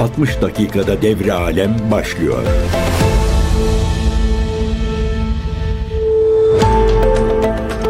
60 0.00 0.42
dakikada 0.42 1.02
devre 1.02 1.32
alem 1.32 1.76
başlıyor. 1.90 2.42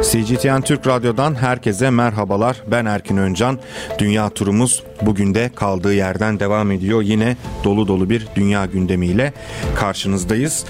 CGTN 0.03 0.61
Türk 0.61 0.87
Radyo'dan 0.87 1.35
herkese 1.35 1.91
merhabalar. 1.91 2.57
Ben 2.67 2.85
Erkin 2.85 3.17
Öncan. 3.17 3.59
Dünya 3.99 4.31
turumuz 4.31 4.83
bugün 5.03 5.35
de 5.35 5.51
kaldığı 5.55 5.95
yerden 5.95 6.41
devam 6.41 6.71
ediyor. 6.71 7.03
Yine 7.03 7.37
dolu 7.65 7.89
dolu 7.89 8.11
bir 8.11 8.27
dünya 8.37 8.67
gündemiyle 8.67 9.33
karşınızdayız. 9.75 10.65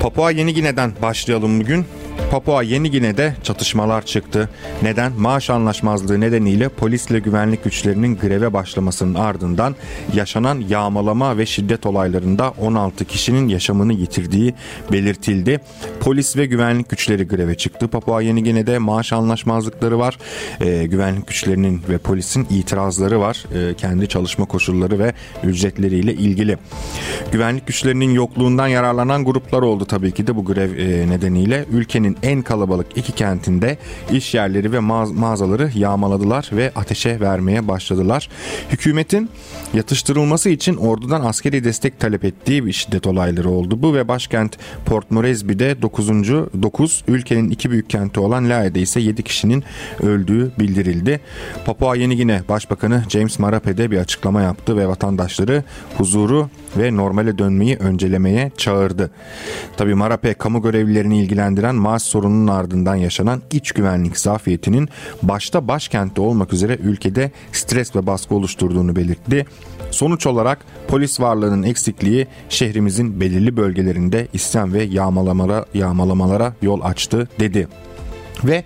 Papua 0.00 0.30
Yeni 0.30 0.54
Gine'den 0.54 0.92
başlayalım 1.02 1.60
bugün. 1.60 1.86
Papua 2.30 2.62
Yeni 2.62 2.90
Gine'de 2.90 3.34
çatışmalar 3.42 4.06
çıktı. 4.06 4.48
Neden? 4.82 5.12
Maaş 5.12 5.50
anlaşmazlığı 5.50 6.20
nedeniyle 6.20 6.68
polisle 6.68 7.18
güvenlik 7.18 7.64
güçlerinin 7.64 8.16
greve 8.16 8.52
başlamasının 8.52 9.14
ardından 9.14 9.74
yaşanan 10.14 10.60
yağmalama 10.68 11.38
ve 11.38 11.46
şiddet 11.46 11.86
olaylarında 11.86 12.50
16 12.50 13.04
kişinin 13.04 13.48
yaşamını 13.48 13.92
yitirdiği 13.92 14.54
belirtildi. 14.92 15.60
Polis 16.00 16.36
ve 16.36 16.46
güvenlik 16.46 16.88
güçleri 16.88 17.26
greve 17.26 17.54
çıktı. 17.54 17.88
Papua 17.88 18.22
Yeni 18.22 18.44
Gine'de 18.44 18.78
maaş 18.78 19.12
anlaşmazlıkları 19.12 19.98
var. 19.98 20.18
Ee, 20.60 20.86
güvenlik 20.86 21.26
güçlerinin 21.26 21.82
ve 21.88 21.98
polisin 21.98 22.46
itirazları 22.50 23.20
var. 23.20 23.44
Ee, 23.54 23.74
kendi 23.74 24.08
çalışma 24.08 24.44
koşulları 24.44 24.98
ve 24.98 25.12
ücretleriyle 25.44 26.14
ilgili. 26.14 26.58
Güvenlik 27.32 27.66
güçlerinin 27.66 28.10
yokluğundan 28.10 28.66
yararlanan 28.68 29.24
gruplar 29.24 29.62
oldu 29.62 29.84
tabii 29.84 30.12
ki 30.12 30.26
de 30.26 30.36
bu 30.36 30.44
grev 30.44 30.78
e, 30.78 31.10
nedeniyle. 31.10 31.64
Ülkenin 31.72 32.03
en 32.22 32.42
kalabalık 32.42 32.86
iki 32.96 33.12
kentinde 33.12 33.78
iş 34.12 34.34
yerleri 34.34 34.72
ve 34.72 34.80
mağazaları 34.80 35.70
yağmaladılar 35.74 36.50
ve 36.52 36.72
ateşe 36.76 37.20
vermeye 37.20 37.68
başladılar. 37.68 38.28
Hükümetin 38.70 39.30
yatıştırılması 39.74 40.48
için 40.48 40.76
ordudan 40.76 41.20
askeri 41.20 41.64
destek 41.64 42.00
talep 42.00 42.24
ettiği 42.24 42.66
bir 42.66 42.72
şiddet 42.72 43.06
olayları 43.06 43.50
oldu. 43.50 43.82
Bu 43.82 43.94
ve 43.94 44.08
başkent 44.08 44.58
Port 44.86 45.10
Moresby'de 45.10 45.82
9. 45.82 46.08
9 46.08 47.04
ülkenin 47.08 47.50
iki 47.50 47.70
büyük 47.70 47.90
kenti 47.90 48.20
olan 48.20 48.50
Lae'de 48.50 48.80
ise 48.80 49.00
7 49.00 49.22
kişinin 49.22 49.64
öldüğü 50.02 50.52
bildirildi. 50.58 51.20
Papua 51.66 51.96
Yeni 51.96 52.16
Gine 52.16 52.42
Başbakanı 52.48 53.02
James 53.08 53.38
Marape'de 53.38 53.90
bir 53.90 53.98
açıklama 53.98 54.42
yaptı 54.42 54.76
ve 54.76 54.88
vatandaşları 54.88 55.64
huzuru 55.98 56.50
ve 56.76 56.96
normale 56.96 57.38
dönmeyi 57.38 57.76
öncelemeye 57.76 58.50
çağırdı. 58.56 59.10
Tabi 59.76 59.94
Marape 59.94 60.34
kamu 60.34 60.62
görevlilerini 60.62 61.20
ilgilendiren 61.20 61.74
maaş 61.94 62.02
sorununun 62.02 62.46
ardından 62.46 62.94
yaşanan 62.94 63.42
iç 63.52 63.72
güvenlik 63.72 64.18
zafiyetinin 64.18 64.88
başta 65.22 65.68
başkentte 65.68 66.20
olmak 66.20 66.52
üzere 66.52 66.76
ülkede 66.76 67.30
stres 67.52 67.96
ve 67.96 68.06
baskı 68.06 68.34
oluşturduğunu 68.34 68.96
belirtti. 68.96 69.46
Sonuç 69.90 70.26
olarak 70.26 70.58
polis 70.88 71.20
varlığının 71.20 71.62
eksikliği 71.62 72.26
şehrimizin 72.48 73.20
belirli 73.20 73.56
bölgelerinde 73.56 74.28
isyan 74.32 74.72
ve 74.72 74.82
yağmalamalara, 74.82 75.64
yağmalamalara 75.74 76.54
yol 76.62 76.80
açtı 76.82 77.28
dedi. 77.40 77.68
Ve 78.44 78.64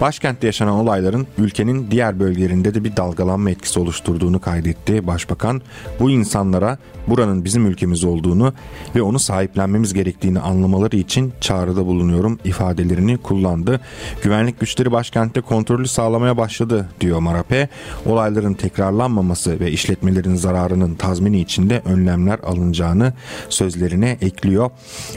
başkentte 0.00 0.46
yaşanan 0.46 0.74
olayların 0.74 1.26
ülkenin 1.38 1.90
diğer 1.90 2.20
bölgelerinde 2.20 2.74
de 2.74 2.84
bir 2.84 2.96
dalgalanma 2.96 3.50
etkisi 3.50 3.80
oluşturduğunu 3.80 4.40
kaydetti 4.40 5.06
Başbakan. 5.06 5.62
Bu 6.00 6.10
insanlara 6.10 6.78
buranın 7.08 7.44
bizim 7.44 7.66
ülkemiz 7.66 8.04
olduğunu 8.04 8.52
ve 8.96 9.02
onu 9.02 9.18
sahiplenmemiz 9.18 9.94
gerektiğini 9.94 10.40
anlamaları 10.40 10.96
için 10.96 11.32
çağrıda 11.40 11.86
bulunuyorum 11.86 12.38
ifadelerini 12.44 13.16
kullandı. 13.16 13.80
Güvenlik 14.22 14.60
güçleri 14.60 14.92
başkentte 14.92 15.40
kontrolü 15.40 15.88
sağlamaya 15.88 16.36
başladı 16.36 16.88
diyor 17.00 17.18
Marape. 17.18 17.68
Olayların 18.06 18.54
tekrarlanmaması 18.54 19.60
ve 19.60 19.70
işletmelerin 19.70 20.34
zararının 20.34 20.94
tazmini 20.94 21.40
içinde 21.40 21.82
önlemler 21.84 22.38
alınacağını 22.38 23.12
sözlerine 23.48 24.18
ekliyor. 24.20 24.70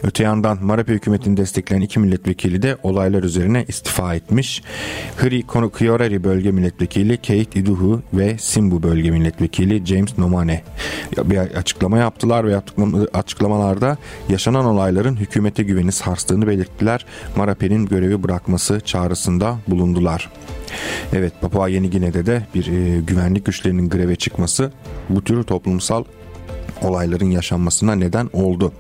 Öte 0.04 0.24
yandan 0.24 0.64
Marape 0.64 0.94
hükümetini 0.94 1.38
destekleyen 1.38 1.82
iki 1.82 2.00
milletvekili 2.00 2.62
de 2.62 2.78
olaylar 2.84 3.24
üzerine 3.24 3.66
istifa 3.68 4.16
etmiş. 4.16 4.64
Hri 5.18 5.44
Konukiyorari 5.44 6.24
bölge 6.24 6.52
milletvekili 6.52 7.18
Kate 7.18 7.60
Iduhu 7.60 8.02
ve 8.14 8.38
Simbu 8.38 8.84
bölge 8.84 9.12
milletvekili 9.12 9.86
James 9.86 10.18
Nomane 10.18 10.64
bir 11.24 11.38
açıklama 11.78 11.98
yaptılar 11.98 12.48
ve 12.48 12.62
açıklamalarda 13.14 13.98
yaşanan 14.30 14.66
olayların 14.66 15.16
hükümete 15.16 15.64
güveni 15.64 15.92
sarstığını 15.92 16.48
belirttiler. 16.48 17.06
Marape'nin 17.36 17.86
görevi 17.86 18.24
bırakması 18.24 18.80
çağrısında 18.80 19.58
bulundular. 19.68 20.30
Evet 21.14 21.34
Papua 21.42 21.68
Yeni 21.68 21.90
Gine'de 21.90 22.26
de 22.26 22.48
bir 22.56 22.68
e, 22.68 23.02
güvenlik 23.02 23.46
güçlerinin 23.46 23.90
greve 23.90 24.16
çıkması 24.16 24.72
bu 25.10 25.24
tür 25.24 25.44
toplumsal 25.44 26.04
olayların 26.82 27.32
yaşanmasına 27.32 27.96
neden 27.96 28.30
oldu. 28.34 28.74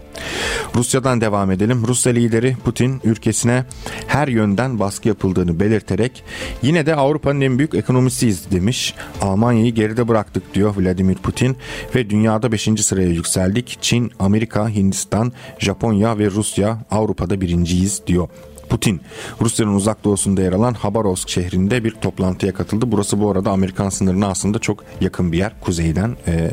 Rusya'dan 0.76 1.22
devam 1.22 1.52
edelim. 1.52 1.84
Rusya 1.88 2.14
lideri 2.14 2.58
Putin 2.64 3.02
ülkesine 3.04 3.66
her 4.08 4.28
yönden 4.28 4.80
baskı 4.80 5.08
yapıldığını 5.08 5.60
belirterek 5.60 6.24
yine 6.62 6.86
de 6.86 6.96
Avrupa'nın 6.96 7.42
en 7.42 7.58
büyük 7.58 7.76
ekonomisiyiz 7.76 8.52
demiş. 8.52 8.94
Almanya'yı 9.22 9.74
geride 9.74 10.08
bıraktık 10.08 10.54
diyor 10.54 10.74
Vladimir 10.78 11.16
Putin 11.16 11.58
ve 11.96 12.10
dünyada 12.10 12.52
5. 12.52 12.70
sıraya 12.82 13.10
yükseldik. 13.10 13.78
Çin, 13.82 14.12
Amerika, 14.20 14.70
Hindistan, 14.70 15.32
Japonya 15.60 16.18
ve 16.18 16.32
Rusya 16.32 16.80
Avrupa'da 16.92 17.42
birinciyiz 17.42 18.02
diyor. 18.08 18.28
Putin 18.70 19.02
Rusya'nın 19.42 19.76
uzak 19.76 20.04
doğusunda 20.04 20.42
yer 20.42 20.54
alan 20.54 20.74
Habarovsk 20.74 21.30
şehrinde 21.30 21.84
bir 21.84 21.92
toplantıya 21.92 22.54
katıldı. 22.54 22.86
Burası 22.92 23.22
bu 23.22 23.32
arada 23.32 23.52
Amerikan 23.52 23.90
sınırına 23.90 24.28
aslında 24.28 24.60
çok 24.60 24.84
yakın 25.02 25.32
bir 25.32 25.38
yer 25.38 25.60
kuzeyden. 25.62 26.18
Ee, 26.28 26.52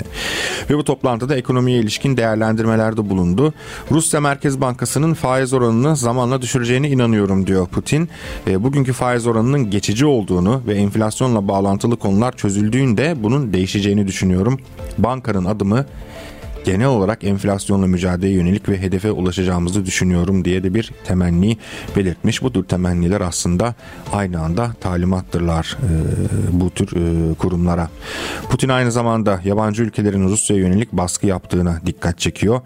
ve 0.70 0.76
bu 0.76 0.84
toplantıda 0.84 1.36
ekonomiye 1.36 1.78
ilişkin 1.78 2.16
değerlendirmelerde 2.16 3.10
bulundu. 3.10 3.54
Rusya 3.90 4.20
Merkez 4.20 4.60
Bankası'nın 4.60 5.14
faiz 5.14 5.52
oranını 5.52 5.96
zamanla 5.96 6.42
düşüreceğine 6.42 6.88
inanıyorum 6.88 7.46
diyor 7.46 7.66
Putin. 7.66 8.08
Ee, 8.46 8.64
bugünkü 8.64 8.92
faiz 8.92 9.26
oranının 9.26 9.70
geçici 9.70 10.06
olduğunu 10.06 10.62
ve 10.66 10.74
enflasyonla 10.74 11.48
bağlantılı 11.48 11.96
konular 11.96 12.36
çözüldüğünde 12.36 13.14
bunun 13.22 13.52
değişeceğini 13.52 14.06
düşünüyorum. 14.06 14.60
Bankanın 14.98 15.44
adımı 15.44 15.86
genel 16.64 16.86
olarak 16.86 17.24
enflasyonla 17.24 17.86
mücadeleye 17.86 18.34
yönelik 18.34 18.68
ve 18.68 18.80
hedefe 18.80 19.10
ulaşacağımızı 19.10 19.86
düşünüyorum 19.86 20.44
diye 20.44 20.62
de 20.62 20.74
bir 20.74 20.90
temenni 21.04 21.58
belirtmiş. 21.96 22.42
Bu 22.42 22.52
tür 22.52 22.64
temenniler 22.64 23.20
aslında 23.20 23.74
aynı 24.12 24.40
anda 24.40 24.72
talimattırlar 24.80 25.78
e, 25.82 26.60
bu 26.60 26.70
tür 26.70 26.96
e, 26.96 27.34
kurumlara. 27.34 27.88
Putin 28.50 28.68
aynı 28.68 28.92
zamanda 28.92 29.40
yabancı 29.44 29.82
ülkelerin 29.82 30.28
Rusya'ya 30.28 30.62
yönelik 30.62 30.92
baskı 30.92 31.26
yaptığına 31.26 31.80
dikkat 31.86 32.18
çekiyor. 32.18 32.60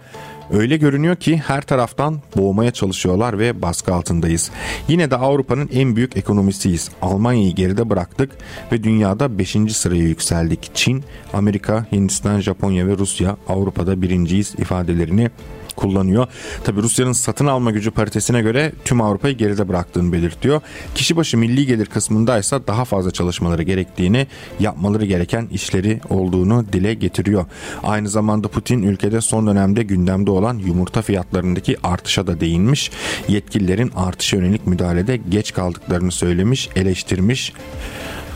Öyle 0.52 0.76
görünüyor 0.76 1.16
ki 1.16 1.36
her 1.36 1.62
taraftan 1.62 2.20
boğmaya 2.36 2.70
çalışıyorlar 2.70 3.38
ve 3.38 3.62
baskı 3.62 3.94
altındayız. 3.94 4.50
Yine 4.88 5.10
de 5.10 5.16
Avrupa'nın 5.16 5.70
en 5.72 5.96
büyük 5.96 6.16
ekonomisiyiz. 6.16 6.90
Almanya'yı 7.02 7.54
geride 7.54 7.90
bıraktık 7.90 8.30
ve 8.72 8.84
dünyada 8.84 9.38
5. 9.38 9.56
sıraya 9.72 10.02
yükseldik. 10.02 10.70
Çin, 10.74 11.04
Amerika, 11.32 11.86
Hindistan, 11.92 12.40
Japonya 12.40 12.86
ve 12.86 12.98
Rusya 12.98 13.36
Avrupa'da 13.48 14.02
birinciyiz 14.02 14.54
ifadelerini 14.58 15.30
kullanıyor. 15.78 16.26
Tabi 16.64 16.82
Rusya'nın 16.82 17.12
satın 17.12 17.46
alma 17.46 17.70
gücü 17.70 17.90
paritesine 17.90 18.42
göre 18.42 18.72
tüm 18.84 19.00
Avrupa'yı 19.00 19.36
geride 19.36 19.68
bıraktığını 19.68 20.12
belirtiyor. 20.12 20.60
Kişi 20.94 21.16
başı 21.16 21.38
milli 21.38 21.66
gelir 21.66 21.86
kısmında 21.86 22.38
ise 22.38 22.58
daha 22.66 22.84
fazla 22.84 23.10
çalışmaları 23.10 23.62
gerektiğini, 23.62 24.26
yapmaları 24.60 25.04
gereken 25.04 25.46
işleri 25.52 26.00
olduğunu 26.10 26.66
dile 26.72 26.94
getiriyor. 26.94 27.44
Aynı 27.82 28.08
zamanda 28.08 28.48
Putin 28.48 28.82
ülkede 28.82 29.20
son 29.20 29.46
dönemde 29.46 29.82
gündemde 29.82 30.30
olan 30.30 30.58
yumurta 30.58 31.02
fiyatlarındaki 31.02 31.76
artışa 31.82 32.26
da 32.26 32.40
değinmiş. 32.40 32.90
Yetkililerin 33.28 33.92
artışa 33.96 34.36
yönelik 34.36 34.66
müdahalede 34.66 35.16
geç 35.16 35.52
kaldıklarını 35.54 36.12
söylemiş, 36.12 36.68
eleştirmiş. 36.76 37.52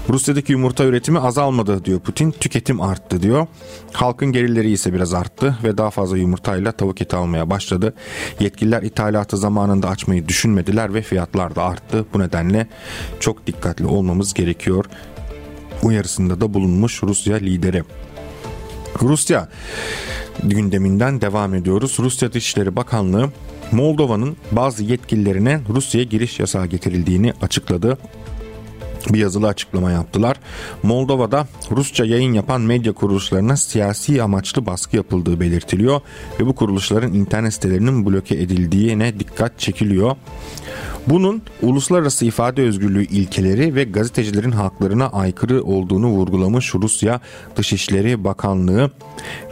Rusya'daki 0.08 0.52
yumurta 0.52 0.84
üretimi 0.84 1.18
azalmadı 1.18 1.84
diyor 1.84 2.00
Putin. 2.00 2.30
Tüketim 2.30 2.80
arttı 2.80 3.22
diyor. 3.22 3.46
Halkın 3.92 4.32
gelirleri 4.32 4.70
ise 4.70 4.92
biraz 4.92 5.14
arttı 5.14 5.58
ve 5.64 5.78
daha 5.78 5.90
fazla 5.90 6.16
yumurtayla 6.16 6.72
tavuk 6.72 7.02
eti 7.02 7.16
almaya 7.16 7.50
başladı. 7.50 7.94
Yetkililer 8.40 8.82
ithalatı 8.82 9.36
zamanında 9.36 9.88
açmayı 9.88 10.28
düşünmediler 10.28 10.94
ve 10.94 11.02
fiyatlar 11.02 11.54
da 11.54 11.62
arttı. 11.62 12.06
Bu 12.14 12.18
nedenle 12.18 12.66
çok 13.20 13.46
dikkatli 13.46 13.86
olmamız 13.86 14.34
gerekiyor. 14.34 14.84
Uyarısında 15.82 16.40
da 16.40 16.54
bulunmuş 16.54 17.02
Rusya 17.02 17.36
lideri. 17.36 17.82
Rusya 19.02 19.48
gündeminden 20.42 21.20
devam 21.20 21.54
ediyoruz. 21.54 21.96
Rusya 21.98 22.32
Dışişleri 22.32 22.76
Bakanlığı 22.76 23.30
Moldova'nın 23.72 24.36
bazı 24.52 24.84
yetkililerine 24.84 25.60
Rusya'ya 25.68 26.04
giriş 26.04 26.40
yasağı 26.40 26.66
getirildiğini 26.66 27.32
açıkladı 27.42 27.98
bir 29.10 29.18
yazılı 29.18 29.46
açıklama 29.46 29.90
yaptılar. 29.90 30.36
Moldova'da 30.82 31.46
Rusça 31.70 32.04
yayın 32.04 32.32
yapan 32.32 32.60
medya 32.60 32.92
kuruluşlarına 32.92 33.56
siyasi 33.56 34.22
amaçlı 34.22 34.66
baskı 34.66 34.96
yapıldığı 34.96 35.40
belirtiliyor 35.40 36.00
ve 36.40 36.46
bu 36.46 36.54
kuruluşların 36.54 37.12
internet 37.12 37.54
sitelerinin 37.54 38.06
bloke 38.06 38.34
edildiğine 38.34 39.20
dikkat 39.20 39.58
çekiliyor. 39.58 40.16
Bunun 41.06 41.42
uluslararası 41.62 42.24
ifade 42.24 42.62
özgürlüğü 42.62 43.04
ilkeleri 43.04 43.74
ve 43.74 43.84
gazetecilerin 43.84 44.50
haklarına 44.50 45.08
aykırı 45.08 45.62
olduğunu 45.62 46.06
vurgulamış 46.08 46.74
Rusya 46.74 47.20
Dışişleri 47.56 48.24
Bakanlığı 48.24 48.90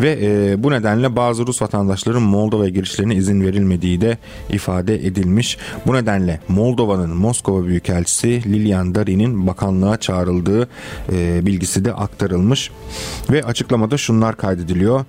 ve 0.00 0.18
e, 0.22 0.62
bu 0.62 0.70
nedenle 0.70 1.16
bazı 1.16 1.46
Rus 1.46 1.62
vatandaşların 1.62 2.22
Moldova'ya 2.22 2.70
girişlerine 2.70 3.14
izin 3.14 3.42
verilmediği 3.42 4.00
de 4.00 4.18
ifade 4.50 5.06
edilmiş. 5.06 5.58
Bu 5.86 5.94
nedenle 5.94 6.40
Moldova'nın 6.48 7.16
Moskova 7.16 7.66
Büyükelçisi 7.66 8.28
Lilian 8.28 8.94
Darin'in 8.94 9.46
bakanlığa 9.46 9.96
çağrıldığı 9.96 10.68
e, 11.12 11.46
bilgisi 11.46 11.84
de 11.84 11.92
aktarılmış 11.92 12.70
ve 13.30 13.44
açıklamada 13.44 13.96
şunlar 13.96 14.36
kaydediliyor. 14.36 15.04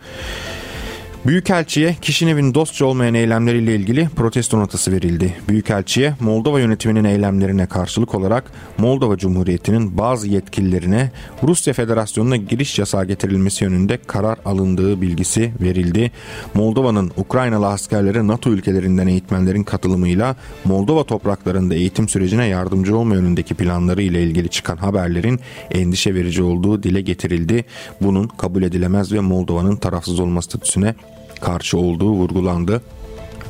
Büyükelçiye 1.26 1.96
Kişinev'in 2.02 2.54
dostça 2.54 2.86
olmayan 2.86 3.14
eylemleriyle 3.14 3.76
ilgili 3.76 4.10
protesto 4.16 4.60
notası 4.60 4.92
verildi. 4.92 5.36
Büyükelçiye 5.50 6.16
Moldova 6.20 6.60
yönetiminin 6.60 7.04
eylemlerine 7.04 7.66
karşılık 7.66 8.16
olarak 8.16 8.52
Moldova 8.78 9.18
Cumhuriyeti'nin 9.18 9.98
bazı 9.98 10.28
yetkililerine 10.28 11.12
Rusya 11.44 11.74
Federasyonu'na 11.74 12.36
giriş 12.36 12.80
yasağı 12.80 13.06
getirilmesi 13.06 13.64
yönünde 13.64 13.98
karar 14.08 14.38
alındığı 14.46 15.02
bilgisi 15.02 15.52
verildi. 15.62 16.12
Moldova'nın 16.54 17.12
Ukraynalı 17.18 17.68
askerlere 17.68 18.28
NATO 18.28 18.50
ülkelerinden 18.50 19.08
eğitmenlerin 19.08 19.64
katılımıyla 19.64 20.36
Moldova 20.66 21.04
topraklarında 21.04 21.76
eğitim 21.76 22.10
sürecine 22.10 22.46
yardımcı 22.46 22.98
olma 22.98 23.16
yönündeki 23.16 23.54
planları 23.54 24.02
ile 24.02 24.24
ilgili 24.24 24.50
çıkan 24.50 24.78
haberlerin 24.78 25.40
endişe 25.72 26.16
verici 26.16 26.44
olduğu 26.44 26.84
dile 26.84 27.02
getirildi. 27.02 27.66
Bunun 28.02 28.28
kabul 28.28 28.64
edilemez 28.64 29.12
ve 29.12 29.20
Moldova'nın 29.20 29.76
tarafsız 29.76 30.20
olma 30.20 30.42
statüsüne 30.42 30.96
karşı 31.42 31.78
olduğu 31.78 32.12
vurgulandı. 32.12 32.82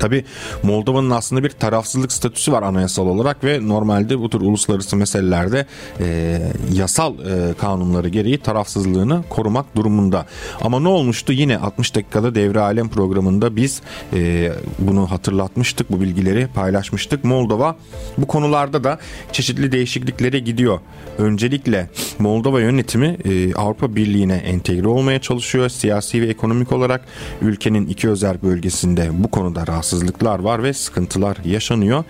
Tabi 0.01 0.23
Moldova'nın 0.63 1.09
aslında 1.09 1.43
bir 1.43 1.49
tarafsızlık 1.49 2.11
statüsü 2.11 2.51
var 2.51 2.63
anayasal 2.63 3.07
olarak 3.07 3.43
ve 3.43 3.67
normalde 3.67 4.19
bu 4.19 4.29
tür 4.29 4.41
uluslararası 4.41 4.97
meselelerde 4.97 5.65
e, 5.99 6.37
yasal 6.73 7.13
e, 7.19 7.53
kanunları 7.53 8.09
gereği 8.09 8.37
tarafsızlığını 8.37 9.23
korumak 9.29 9.75
durumunda. 9.75 10.25
Ama 10.61 10.79
ne 10.79 10.87
olmuştu? 10.87 11.33
Yine 11.33 11.57
60 11.57 11.95
dakikada 11.95 12.35
devre 12.35 12.59
alem 12.59 12.89
programında 12.89 13.55
biz 13.55 13.81
e, 14.13 14.51
bunu 14.79 15.11
hatırlatmıştık, 15.11 15.91
bu 15.91 16.01
bilgileri 16.01 16.47
paylaşmıştık. 16.47 17.23
Moldova 17.23 17.75
bu 18.17 18.27
konularda 18.27 18.83
da 18.83 18.99
çeşitli 19.31 19.71
değişikliklere 19.71 20.39
gidiyor. 20.39 20.79
Öncelikle 21.17 21.89
Moldova 22.19 22.61
yönetimi 22.61 23.17
e, 23.25 23.53
Avrupa 23.53 23.95
Birliği'ne 23.95 24.35
entegre 24.35 24.87
olmaya 24.87 25.21
çalışıyor. 25.21 25.69
Siyasi 25.69 26.21
ve 26.21 26.25
ekonomik 26.25 26.71
olarak 26.71 27.05
ülkenin 27.41 27.87
iki 27.87 28.09
özel 28.09 28.41
bölgesinde 28.43 29.09
bu 29.13 29.31
konuda 29.31 29.67
rahatsızlıklar 29.91 30.39
var 30.39 30.63
ve 30.63 30.73
sıkıntılar 30.73 31.37
yaşanıyor. 31.45 32.03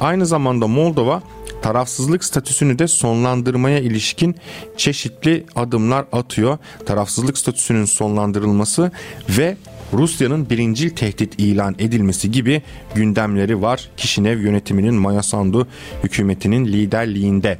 Aynı 0.00 0.26
zamanda 0.26 0.66
Moldova 0.66 1.22
tarafsızlık 1.62 2.24
statüsünü 2.24 2.78
de 2.78 2.88
sonlandırmaya 2.88 3.78
ilişkin 3.78 4.36
çeşitli 4.76 5.44
adımlar 5.54 6.04
atıyor. 6.12 6.58
Tarafsızlık 6.86 7.38
statüsünün 7.38 7.84
sonlandırılması 7.84 8.90
ve 9.28 9.56
Rusya'nın 9.92 10.50
birincil 10.50 10.90
tehdit 10.90 11.34
ilan 11.38 11.74
edilmesi 11.78 12.30
gibi 12.30 12.62
gündemleri 12.94 13.62
var. 13.62 13.88
Kişinev 13.96 14.38
yönetiminin 14.38 14.94
Maya 14.94 15.22
Sandu 15.22 15.66
hükümetinin 16.04 16.64
liderliğinde. 16.64 17.58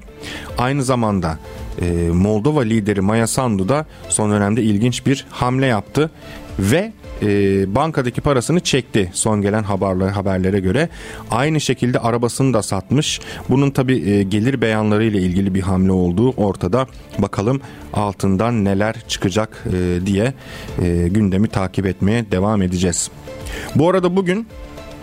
Aynı 0.58 0.82
zamanda 0.82 1.38
e, 1.80 2.10
Moldova 2.12 2.62
lideri 2.62 3.00
Maya 3.00 3.26
Sandu 3.26 3.68
da 3.68 3.86
son 4.08 4.30
dönemde 4.30 4.62
ilginç 4.62 5.06
bir 5.06 5.26
hamle 5.30 5.66
yaptı 5.66 6.10
ve 6.58 6.92
e, 7.22 7.74
bankadaki 7.74 8.20
parasını 8.20 8.60
çekti 8.60 9.10
son 9.12 9.42
gelen 9.42 9.62
haberler, 9.62 10.08
haberlere 10.08 10.60
göre. 10.60 10.88
Aynı 11.30 11.60
şekilde 11.60 11.98
arabasını 11.98 12.54
da 12.54 12.62
satmış. 12.62 13.20
Bunun 13.48 13.70
tabi 13.70 14.10
e, 14.10 14.22
gelir 14.22 14.60
beyanları 14.60 15.04
ile 15.04 15.18
ilgili 15.18 15.54
bir 15.54 15.62
hamle 15.62 15.92
olduğu 15.92 16.30
ortada. 16.30 16.86
Bakalım 17.18 17.60
altından 17.92 18.64
neler 18.64 18.96
çıkacak 19.08 19.64
e, 19.66 20.06
diye 20.06 20.34
e, 20.82 21.08
gündemi 21.08 21.48
takip 21.48 21.86
etmeye 21.86 22.30
devam 22.30 22.62
edeceğiz. 22.62 23.10
Bu 23.74 23.90
arada 23.90 24.16
bugün 24.16 24.46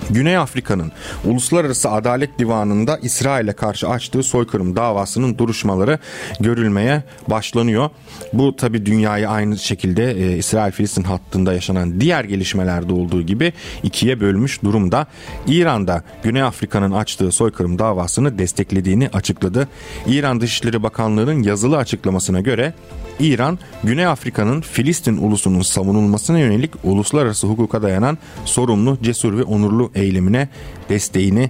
Güney 0.09 0.37
Afrika'nın 0.37 0.91
Uluslararası 1.25 1.91
Adalet 1.91 2.39
Divanı'nda 2.39 2.97
İsrail'e 2.97 3.53
karşı 3.53 3.89
açtığı 3.89 4.23
soykırım 4.23 4.75
davasının 4.75 5.37
duruşmaları 5.37 5.99
görülmeye 6.39 7.03
başlanıyor. 7.27 7.89
Bu 8.33 8.55
tabi 8.55 8.85
dünyayı 8.85 9.29
aynı 9.29 9.57
şekilde 9.57 10.11
e, 10.11 10.37
İsrail-Filistin 10.37 11.03
hattında 11.03 11.53
yaşanan 11.53 12.01
diğer 12.01 12.23
gelişmelerde 12.23 12.93
olduğu 12.93 13.21
gibi 13.21 13.53
ikiye 13.83 14.19
bölmüş 14.19 14.63
durumda. 14.63 15.07
İran'da 15.47 16.03
Güney 16.23 16.41
Afrika'nın 16.41 16.91
açtığı 16.91 17.31
soykırım 17.31 17.79
davasını 17.79 18.37
desteklediğini 18.37 19.09
açıkladı. 19.13 19.67
İran 20.07 20.41
Dışişleri 20.41 20.83
Bakanlığı'nın 20.83 21.43
yazılı 21.43 21.77
açıklamasına 21.77 22.39
göre 22.39 22.73
İran, 23.19 23.59
Güney 23.83 24.05
Afrika'nın 24.05 24.61
Filistin 24.61 25.17
ulusunun 25.17 25.61
savunulmasına 25.61 26.39
yönelik 26.39 26.71
uluslararası 26.83 27.47
hukuka 27.47 27.81
dayanan 27.81 28.17
sorumlu, 28.45 28.97
cesur 29.03 29.37
ve 29.37 29.43
onurlu 29.43 29.91
eylemine 29.95 30.49
desteğini 30.89 31.49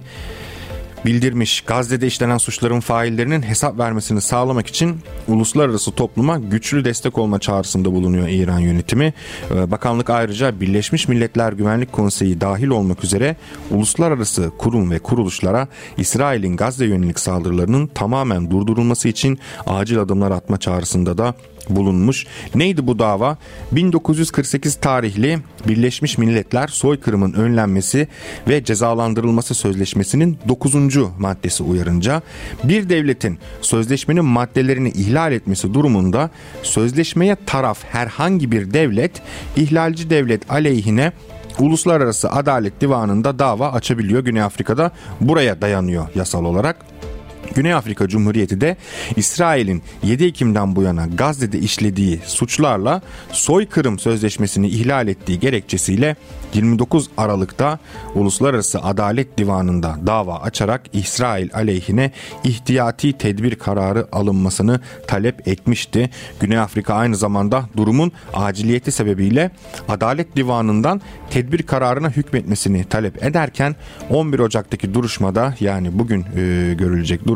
bildirmiş. 1.04 1.60
Gazze'de 1.60 2.06
işlenen 2.06 2.38
suçların 2.38 2.80
faillerinin 2.80 3.42
hesap 3.42 3.78
vermesini 3.78 4.20
sağlamak 4.20 4.66
için 4.66 4.96
uluslararası 5.28 5.92
topluma 5.92 6.38
güçlü 6.38 6.84
destek 6.84 7.18
olma 7.18 7.38
çağrısında 7.38 7.92
bulunuyor 7.92 8.28
İran 8.28 8.58
yönetimi. 8.58 9.14
Ee, 9.50 9.70
bakanlık 9.70 10.10
ayrıca 10.10 10.60
Birleşmiş 10.60 11.08
Milletler 11.08 11.52
Güvenlik 11.52 11.92
Konseyi 11.92 12.40
dahil 12.40 12.68
olmak 12.68 13.04
üzere 13.04 13.36
uluslararası 13.70 14.50
kurum 14.58 14.90
ve 14.90 14.98
kuruluşlara 14.98 15.68
İsrail'in 15.96 16.56
Gazze 16.56 16.86
yönelik 16.86 17.18
saldırılarının 17.18 17.86
tamamen 17.86 18.50
durdurulması 18.50 19.08
için 19.08 19.38
acil 19.66 20.00
adımlar 20.00 20.30
atma 20.30 20.56
çağrısında 20.58 21.18
da 21.18 21.34
bulunmuş. 21.70 22.26
Neydi 22.54 22.86
bu 22.86 22.98
dava? 22.98 23.36
1948 23.72 24.74
tarihli 24.74 25.38
Birleşmiş 25.68 26.18
Milletler 26.18 26.68
soykırımın 26.68 27.32
önlenmesi 27.32 28.08
ve 28.48 28.64
cezalandırılması 28.64 29.54
sözleşmesinin 29.54 30.38
9. 30.48 30.74
maddesi 31.18 31.62
uyarınca 31.62 32.22
bir 32.64 32.88
devletin 32.88 33.38
sözleşmenin 33.60 34.24
maddelerini 34.24 34.88
ihlal 34.88 35.32
etmesi 35.32 35.74
durumunda 35.74 36.30
sözleşmeye 36.62 37.36
taraf 37.46 37.84
herhangi 37.84 38.52
bir 38.52 38.74
devlet 38.74 39.22
ihlalci 39.56 40.10
devlet 40.10 40.50
aleyhine 40.50 41.12
Uluslararası 41.58 42.30
Adalet 42.30 42.80
Divanı'nda 42.80 43.38
dava 43.38 43.72
açabiliyor 43.72 44.24
Güney 44.24 44.42
Afrika'da. 44.42 44.90
Buraya 45.20 45.60
dayanıyor 45.60 46.08
yasal 46.14 46.44
olarak. 46.44 46.76
Güney 47.54 47.74
Afrika 47.74 48.08
Cumhuriyeti 48.08 48.60
de 48.60 48.76
İsrail'in 49.16 49.82
7 50.02 50.24
Ekim'den 50.24 50.76
bu 50.76 50.82
yana 50.82 51.06
Gazze'de 51.06 51.58
işlediği 51.58 52.20
suçlarla 52.24 53.02
soykırım 53.32 53.98
sözleşmesini 53.98 54.68
ihlal 54.68 55.08
ettiği 55.08 55.40
gerekçesiyle 55.40 56.16
29 56.54 57.10
Aralık'ta 57.16 57.78
Uluslararası 58.14 58.82
Adalet 58.82 59.38
Divanı'nda 59.38 59.96
dava 60.06 60.36
açarak 60.40 60.82
İsrail 60.92 61.48
aleyhine 61.54 62.10
ihtiyati 62.44 63.12
tedbir 63.12 63.54
kararı 63.54 64.08
alınmasını 64.12 64.80
talep 65.06 65.48
etmişti. 65.48 66.10
Güney 66.40 66.58
Afrika 66.58 66.94
aynı 66.94 67.16
zamanda 67.16 67.64
durumun 67.76 68.12
aciliyeti 68.34 68.92
sebebiyle 68.92 69.50
Adalet 69.88 70.36
Divanı'ndan 70.36 71.00
tedbir 71.30 71.62
kararına 71.62 72.10
hükmetmesini 72.10 72.84
talep 72.84 73.24
ederken 73.24 73.76
11 74.10 74.38
Ocak'taki 74.38 74.94
duruşmada 74.94 75.54
yani 75.60 75.98
bugün 75.98 76.20
e, 76.20 76.74
görülecek 76.74 77.26
duruşmada 77.26 77.33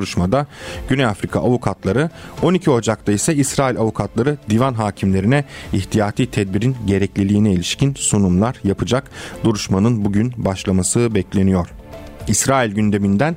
Güney 0.88 1.04
Afrika 1.04 1.40
avukatları 1.40 2.10
12 2.42 2.70
Ocak'ta 2.70 3.12
ise 3.12 3.34
İsrail 3.34 3.78
avukatları 3.78 4.38
divan 4.50 4.74
hakimlerine 4.74 5.44
ihtiyati 5.72 6.30
tedbirin 6.30 6.76
gerekliliğine 6.86 7.52
ilişkin 7.52 7.94
sunumlar 7.94 8.56
yapacak. 8.64 9.10
Duruşmanın 9.44 10.04
bugün 10.04 10.32
başlaması 10.36 11.14
bekleniyor. 11.14 11.68
İsrail 12.28 12.72
gündeminden 12.72 13.36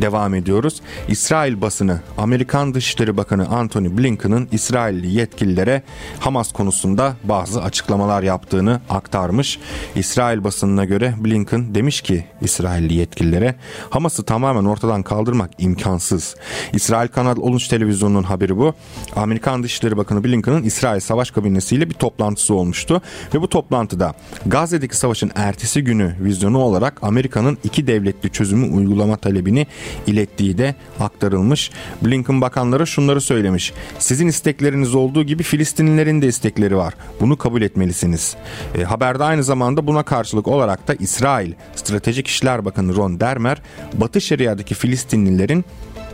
devam 0.00 0.34
ediyoruz. 0.34 0.80
İsrail 1.08 1.60
basını 1.60 2.00
Amerikan 2.18 2.74
Dışişleri 2.74 3.16
Bakanı 3.16 3.48
Antony 3.48 3.98
Blinken'ın 3.98 4.48
İsrailli 4.52 5.12
yetkililere 5.12 5.82
Hamas 6.20 6.52
konusunda 6.52 7.16
bazı 7.24 7.62
açıklamalar 7.62 8.22
yaptığını 8.22 8.80
aktarmış. 8.90 9.58
İsrail 9.94 10.44
basınına 10.44 10.84
göre 10.84 11.14
Blinken 11.18 11.74
demiş 11.74 12.00
ki 12.00 12.24
İsrailli 12.40 12.94
yetkililere 12.94 13.54
Hamas'ı 13.90 14.22
tamamen 14.22 14.64
ortadan 14.64 15.02
kaldırmak 15.02 15.50
imkansız. 15.58 16.36
İsrail 16.72 17.08
Kanal 17.08 17.36
13 17.40 17.68
televizyonunun 17.68 18.22
haberi 18.22 18.56
bu. 18.56 18.74
Amerikan 19.16 19.62
Dışişleri 19.62 19.96
Bakanı 19.96 20.24
Blinken'ın 20.24 20.62
İsrail 20.62 21.00
Savaş 21.00 21.30
Kabinesi'yle 21.30 21.90
bir 21.90 21.94
toplantısı 21.94 22.54
olmuştu 22.54 23.02
ve 23.34 23.40
bu 23.40 23.48
toplantıda 23.48 24.14
Gazze'deki 24.46 24.96
savaşın 24.96 25.30
ertesi 25.34 25.84
günü 25.84 26.14
vizyonu 26.20 26.58
olarak 26.58 26.98
Amerika'nın 27.02 27.58
iki 27.64 27.86
devletli 27.86 28.30
çözümü 28.30 28.74
uygulama 28.74 29.16
talebini 29.16 29.66
ilettiği 30.06 30.58
de 30.58 30.74
aktarılmış. 31.00 31.70
Blinken 32.02 32.40
bakanlara 32.40 32.86
şunları 32.86 33.20
söylemiş. 33.20 33.72
Sizin 33.98 34.26
istekleriniz 34.26 34.94
olduğu 34.94 35.22
gibi 35.22 35.42
Filistinlilerin 35.42 36.22
de 36.22 36.26
istekleri 36.26 36.76
var. 36.76 36.94
Bunu 37.20 37.36
kabul 37.36 37.62
etmelisiniz. 37.62 38.36
E, 38.78 38.82
haberde 38.84 39.24
aynı 39.24 39.44
zamanda 39.44 39.86
buna 39.86 40.02
karşılık 40.02 40.48
olarak 40.48 40.88
da 40.88 40.94
İsrail 40.94 41.52
Stratejik 41.74 42.26
İşler 42.26 42.64
Bakanı 42.64 42.96
Ron 42.96 43.20
Dermer, 43.20 43.62
Batı 43.94 44.20
Şeria'daki 44.20 44.74
Filistinlilerin 44.74 45.64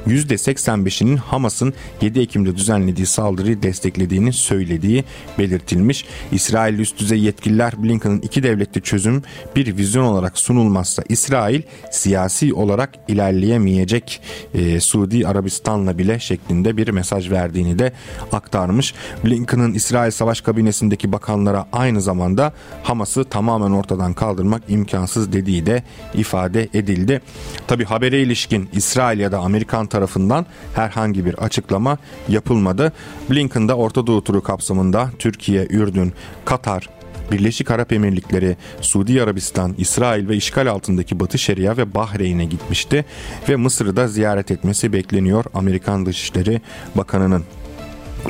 %85'inin 0.07 1.17
Hamas'ın 1.17 1.75
7 2.00 2.21
Ekim'de 2.21 2.57
düzenlediği 2.57 3.07
saldırıyı 3.07 3.62
desteklediğini 3.62 4.33
söylediği 4.33 5.05
belirtilmiş. 5.38 6.05
İsrail 6.33 6.78
üst 6.78 6.99
düzey 6.99 7.21
yetkililer 7.21 7.83
Blinken'ın 7.83 8.21
iki 8.21 8.43
devletli 8.43 8.81
çözüm 8.83 9.23
bir 9.57 9.76
vizyon 9.76 10.05
olarak 10.05 10.38
sunulmazsa 10.38 11.02
İsrail 11.09 11.62
siyasi 11.90 12.55
olarak 12.55 12.90
ilerleyemeyecek 13.09 14.21
e, 14.55 14.81
Suudi 14.81 15.28
Arabistan'la 15.28 15.99
bile 15.99 16.19
şeklinde 16.19 16.76
bir 16.76 16.88
mesaj 16.88 17.31
verdiğini 17.31 17.78
de 17.78 17.93
aktarmış. 18.33 18.95
Blinken'ın 19.25 19.75
İsrail 19.75 20.11
Savaş 20.11 20.40
Kabinesi'ndeki 20.40 21.12
bakanlara 21.12 21.67
aynı 21.73 22.00
zamanda 22.00 22.52
Hamas'ı 22.83 23.25
tamamen 23.25 23.71
ortadan 23.71 24.14
kaldırmak 24.14 24.62
imkansız 24.69 25.33
dediği 25.33 25.67
de 25.67 25.83
ifade 26.14 26.69
edildi. 26.75 27.21
Tabi 27.67 27.85
habere 27.85 28.23
ilişkin 28.23 28.69
İsrail 28.73 29.21
ya 29.21 29.33
da 29.33 29.38
Amerikan 29.38 29.87
tarafından 29.88 30.47
herhangi 30.75 31.25
bir 31.25 31.35
açıklama 31.35 31.99
yapılmadı. 32.28 32.92
Blinken 33.30 33.68
de 33.68 33.75
Orta 33.75 34.07
Doğu 34.07 34.25
turu 34.25 34.42
kapsamında 34.42 35.11
Türkiye, 35.18 35.66
Ürdün, 35.71 36.12
Katar, 36.45 36.88
Birleşik 37.33 37.71
Arap 37.71 37.92
Emirlikleri, 37.92 38.57
Suudi 38.80 39.23
Arabistan, 39.23 39.75
İsrail 39.78 40.28
ve 40.28 40.37
işgal 40.37 40.66
altındaki 40.66 41.21
Batı 41.21 41.38
Şeria 41.38 41.76
ve 41.76 41.95
Bahreyn'e 41.95 42.45
gitmişti 42.45 43.04
ve 43.49 43.57
Mısır'ı 43.57 43.97
da 43.97 44.09
ziyaret 44.09 44.50
etmesi 44.50 44.92
bekleniyor 44.92 45.45
Amerikan 45.54 46.07
Dışişleri 46.07 46.61
Bakanı'nın. 46.95 47.45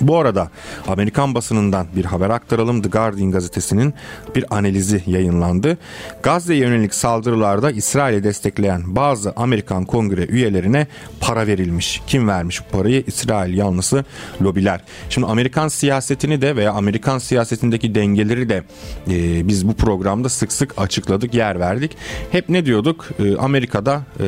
Bu 0.01 0.19
arada 0.19 0.51
Amerikan 0.89 1.35
basınından 1.35 1.87
bir 1.97 2.05
haber 2.05 2.31
aktaralım. 2.31 2.83
The 2.83 2.89
Guardian 2.89 3.31
gazetesinin 3.31 3.95
bir 4.35 4.45
analizi 4.51 5.03
yayınlandı. 5.07 5.79
Gazze'ye 6.23 6.61
yönelik 6.61 6.95
saldırılarda 6.95 7.71
İsrail'i 7.71 8.25
destekleyen 8.25 8.97
bazı 8.97 9.33
Amerikan 9.37 9.85
kongre 9.85 10.25
üyelerine 10.25 10.87
para 11.21 11.47
verilmiş. 11.47 12.03
Kim 12.07 12.29
vermiş 12.29 12.61
bu 12.61 12.77
parayı? 12.77 13.05
İsrail 13.07 13.57
yanlısı 13.57 14.05
lobiler. 14.43 14.81
Şimdi 15.11 15.27
Amerikan 15.27 15.69
siyasetini 15.69 16.43
de 16.43 16.57
veya 16.57 16.73
Amerikan 16.73 17.19
siyasetindeki 17.19 17.95
dengeleri 17.95 18.49
de 18.49 18.63
e, 19.11 19.49
biz 19.49 19.69
bu 19.69 19.75
programda 19.75 20.29
sık 20.29 20.53
sık 20.53 20.75
açıkladık, 20.77 21.35
yer 21.35 21.61
verdik. 21.61 21.97
Hep 22.33 22.49
ne 22.49 22.67
diyorduk? 22.67 23.09
E, 23.19 23.37
Amerika'da 23.37 24.03
e, 24.21 24.27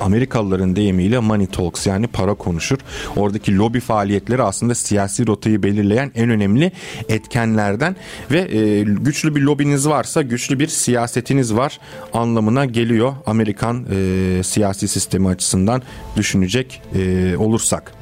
Amerikalıların 0.00 0.76
deyimiyle 0.76 1.18
money 1.18 1.46
talks 1.46 1.86
yani 1.86 2.06
para 2.06 2.34
konuşur. 2.34 2.78
Oradaki 3.16 3.58
lobi 3.58 3.80
faaliyetleri 3.80 4.42
aslında 4.42 4.74
siyasi 4.74 5.26
rotayı 5.26 5.62
belirleyen 5.62 6.12
en 6.14 6.30
önemli 6.30 6.72
etkenlerden 7.08 7.96
ve 8.30 8.58
e, 8.58 8.82
güçlü 8.82 9.36
bir 9.36 9.40
lobiniz 9.40 9.88
varsa 9.88 10.22
güçlü 10.22 10.58
bir 10.58 10.68
siyasetiniz 10.68 11.54
var 11.54 11.80
anlamına 12.12 12.64
geliyor 12.64 13.14
Amerikan 13.26 13.86
e, 13.90 14.42
siyasi 14.42 14.88
sistemi 14.88 15.28
açısından 15.28 15.82
düşünecek 16.16 16.82
e, 16.94 17.36
olursak. 17.36 17.92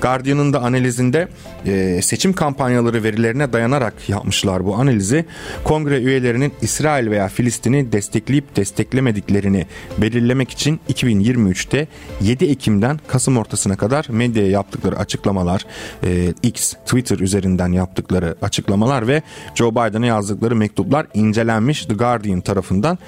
Guardian'ın 0.00 0.52
da 0.52 0.60
analizinde 0.60 1.28
e, 1.66 2.02
seçim 2.02 2.32
kampanyaları 2.32 3.02
verilerine 3.02 3.52
dayanarak 3.52 4.08
yapmışlar 4.08 4.64
bu 4.64 4.74
analizi. 4.74 5.24
Kongre 5.64 5.98
üyelerinin 5.98 6.52
İsrail 6.62 7.10
veya 7.10 7.28
Filistin'i 7.28 7.92
destekleyip 7.92 8.56
desteklemediklerini 8.56 9.66
belirlemek 9.98 10.50
için 10.50 10.80
2023'te 10.88 11.88
7 12.20 12.44
Ekim'den 12.44 13.00
Kasım 13.06 13.36
ortasına 13.36 13.76
kadar 13.76 14.06
medyaya 14.08 14.50
yaptıkları 14.50 14.98
açıklamalar, 14.98 15.66
e, 16.04 16.34
X, 16.42 16.72
Twitter 16.72 17.18
üzerinden 17.18 17.72
yaptıkları 17.72 18.36
açıklamalar 18.42 19.08
ve 19.08 19.22
Joe 19.54 19.70
Biden'a 19.70 20.06
yazdıkları 20.06 20.56
mektuplar 20.56 21.06
incelenmiş 21.14 21.86
The 21.86 21.94
Guardian 21.94 22.40
tarafından. 22.40 22.98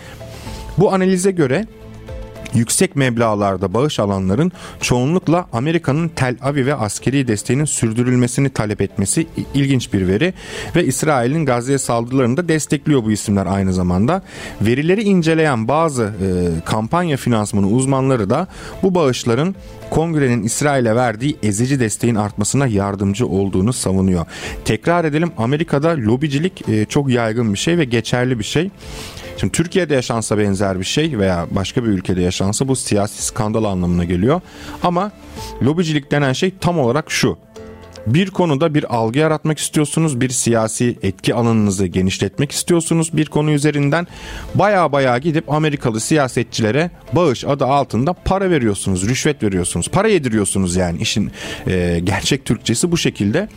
Bu 0.79 0.93
analize 0.93 1.31
göre 1.31 1.67
yüksek 2.55 2.97
meblalarda 2.97 3.75
bağış 3.75 4.01
alanların 4.01 4.53
çoğunlukla 4.81 5.47
Amerika'nın 5.53 6.09
Tel 6.09 6.37
Aviv'e 6.43 6.75
askeri 6.75 7.29
desteğinin 7.29 7.65
sürdürülmesini 7.65 8.51
talep 8.51 8.81
etmesi 8.81 9.27
ilginç 9.55 9.93
bir 9.93 10.09
veri 10.09 10.35
ve 10.77 10.85
İsrail'in 10.85 11.47
Gazze'ye 11.47 11.79
saldırılarını 11.79 12.37
da 12.37 12.49
destekliyor 12.49 13.05
bu 13.05 13.13
isimler 13.13 13.47
aynı 13.47 13.73
zamanda. 13.73 14.23
Verileri 14.61 15.03
inceleyen 15.03 15.69
bazı 15.69 16.03
e, 16.03 16.29
kampanya 16.65 17.17
finansmanı 17.17 17.69
uzmanları 17.69 18.31
da 18.31 18.47
bu 18.83 18.95
bağışların 18.95 19.55
kongrenin 19.91 20.43
İsrail'e 20.43 20.97
verdiği 20.97 21.37
ezici 21.43 21.81
desteğin 21.81 22.15
artmasına 22.15 22.67
yardımcı 22.67 23.27
olduğunu 23.27 23.73
savunuyor. 23.73 24.27
Tekrar 24.65 25.05
edelim 25.05 25.33
Amerika'da 25.39 25.89
lobicilik 25.91 26.69
e, 26.69 26.85
çok 26.85 27.09
yaygın 27.11 27.53
bir 27.53 27.59
şey 27.59 27.79
ve 27.79 27.85
geçerli 27.85 28.39
bir 28.39 28.45
şey. 28.45 28.71
Şimdi 29.37 29.53
Türkiye'de 29.53 29.95
yaşansa 29.95 30.39
benzer 30.39 30.81
bir 30.81 30.85
şey 30.85 31.19
veya 31.19 31.47
başka 31.51 31.85
bir 31.85 31.89
ülkede 31.89 32.23
yaşansa 32.23 32.69
bu 32.69 32.77
siyasi 32.77 33.23
skandal 33.23 33.65
anlamına 33.65 34.05
geliyor. 34.05 34.41
Ama 34.83 35.13
lobicilik 35.63 36.11
denen 36.11 36.33
şey 36.33 36.53
tam 36.61 36.79
olarak 36.79 37.11
şu. 37.11 37.39
Bir 38.07 38.31
konuda 38.31 38.75
bir 38.75 38.95
algı 38.95 39.19
yaratmak 39.19 39.59
istiyorsunuz, 39.59 40.21
bir 40.21 40.31
siyasi 40.31 40.99
etki 41.03 41.35
alanınızı 41.35 41.87
genişletmek 41.87 42.53
istiyorsunuz 42.53 43.11
bir 43.13 43.27
konu 43.27 43.51
üzerinden. 43.51 44.07
Baya 44.55 44.93
baya 44.93 45.19
gidip 45.19 45.53
Amerikalı 45.53 46.01
siyasetçilere 46.01 46.91
bağış 47.13 47.45
adı 47.45 47.65
altında 47.65 48.13
para 48.13 48.51
veriyorsunuz, 48.51 49.09
rüşvet 49.09 49.43
veriyorsunuz, 49.43 49.89
para 49.89 50.09
yediriyorsunuz 50.09 50.77
yani 50.77 50.99
işin 50.99 51.31
e, 51.67 52.01
gerçek 52.05 52.45
Türkçesi 52.45 52.93
bu 52.93 52.97
şekilde. 52.97 53.49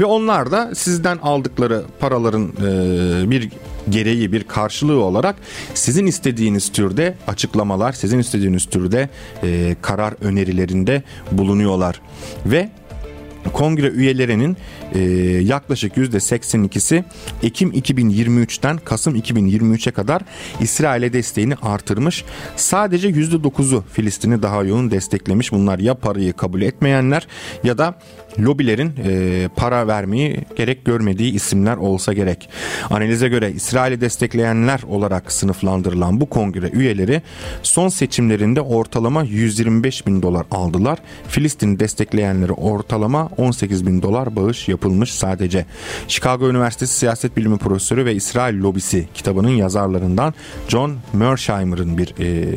Ve 0.00 0.04
onlar 0.04 0.50
da 0.50 0.74
sizden 0.74 1.18
aldıkları 1.18 1.82
paraların 2.00 2.52
e, 2.62 3.30
bir 3.30 3.48
gereği 3.90 4.32
bir 4.32 4.44
karşılığı 4.44 5.04
olarak 5.04 5.36
sizin 5.74 6.06
istediğiniz 6.06 6.72
türde 6.72 7.14
açıklamalar, 7.26 7.92
sizin 7.92 8.18
istediğiniz 8.18 8.66
türde 8.66 9.08
e, 9.42 9.76
karar 9.82 10.14
önerilerinde 10.20 11.02
bulunuyorlar 11.32 12.00
ve 12.46 12.70
kongre 13.52 13.88
üyelerinin 13.88 14.56
e, 14.94 15.00
yaklaşık 15.42 15.96
%82'si 15.96 17.04
Ekim 17.42 17.70
2023'ten 17.70 18.76
Kasım 18.76 19.16
2023'e 19.16 19.92
kadar 19.92 20.22
İsrail'e 20.60 21.12
desteğini 21.12 21.54
artırmış. 21.54 22.24
Sadece 22.56 23.10
%9'u 23.10 23.84
Filistin'i 23.92 24.42
daha 24.42 24.64
yoğun 24.64 24.90
desteklemiş. 24.90 25.52
Bunlar 25.52 25.78
ya 25.78 25.94
parayı 25.94 26.32
kabul 26.32 26.62
etmeyenler 26.62 27.26
ya 27.64 27.78
da 27.78 27.94
lobilerin 28.38 28.92
e, 29.04 29.48
para 29.56 29.86
vermeyi 29.86 30.36
gerek 30.56 30.84
görmediği 30.84 31.32
isimler 31.32 31.76
olsa 31.76 32.12
gerek. 32.12 32.48
Analize 32.90 33.28
göre 33.28 33.52
İsrail'i 33.52 34.00
destekleyenler 34.00 34.80
olarak 34.88 35.32
sınıflandırılan 35.32 36.20
bu 36.20 36.26
kongre 36.26 36.68
üyeleri 36.68 37.22
son 37.62 37.88
seçimlerinde 37.88 38.60
ortalama 38.60 39.22
125 39.22 40.06
bin 40.06 40.22
dolar 40.22 40.46
aldılar. 40.50 40.98
Filistin'i 41.28 41.80
destekleyenleri 41.80 42.52
ortalama 42.52 43.30
18 43.36 43.86
bin 43.86 44.02
dolar 44.02 44.36
bağış 44.36 44.68
yapılmış 44.68 45.14
sadece. 45.14 45.66
Chicago 46.08 46.50
Üniversitesi 46.50 46.98
Siyaset 46.98 47.36
Bilimi 47.36 47.58
Profesörü 47.58 48.04
ve 48.04 48.14
İsrail 48.14 48.60
Lobisi 48.60 49.08
kitabının 49.14 49.48
yazarlarından 49.48 50.34
John 50.68 50.96
Mersheimer'ın 51.12 51.98
bir 51.98 52.14
e, 52.20 52.56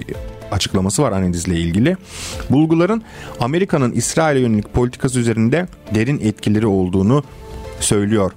açıklaması 0.51 1.03
var 1.03 1.11
analizle 1.11 1.55
ilgili. 1.55 1.97
Bulguların 2.49 3.03
Amerika'nın 3.39 3.91
İsrail'e 3.91 4.39
yönelik 4.39 4.73
politikası 4.73 5.19
üzerinde 5.19 5.67
derin 5.95 6.19
etkileri 6.19 6.67
olduğunu 6.67 7.23
söylüyor. 7.79 8.31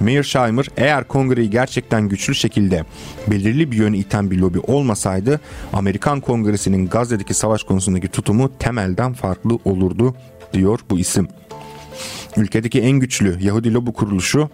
Mearsheimer 0.00 0.66
eğer 0.76 1.04
kongreyi 1.04 1.50
gerçekten 1.50 2.08
güçlü 2.08 2.34
şekilde 2.34 2.84
belirli 3.26 3.72
bir 3.72 3.76
yöne 3.76 3.98
iten 3.98 4.30
bir 4.30 4.38
lobi 4.38 4.58
olmasaydı 4.58 5.40
Amerikan 5.72 6.20
Kongresi'nin 6.20 6.86
Gazze'deki 6.88 7.34
savaş 7.34 7.62
konusundaki 7.62 8.08
tutumu 8.08 8.58
temelden 8.58 9.12
farklı 9.12 9.58
olurdu 9.64 10.14
diyor 10.52 10.80
bu 10.90 10.98
isim. 10.98 11.28
Ülkedeki 12.36 12.80
en 12.80 12.90
güçlü 12.90 13.38
Yahudi 13.40 13.74
lobi 13.74 13.92
kuruluşu 13.92 14.50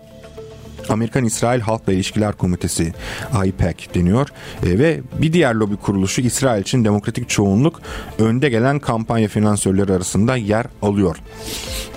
Amerikan-İsrail 0.88 1.60
Halkla 1.60 1.92
İlişkiler 1.92 2.32
Komitesi 2.32 2.92
AIPAC 3.32 3.74
deniyor 3.94 4.28
e, 4.66 4.78
ve 4.78 5.00
bir 5.18 5.32
diğer 5.32 5.54
lobi 5.54 5.76
kuruluşu 5.76 6.20
İsrail 6.20 6.62
için 6.62 6.84
demokratik 6.84 7.28
çoğunluk 7.28 7.80
önde 8.18 8.48
gelen 8.48 8.78
kampanya 8.78 9.28
finansörleri 9.28 9.92
arasında 9.92 10.36
yer 10.36 10.66
alıyor. 10.82 11.16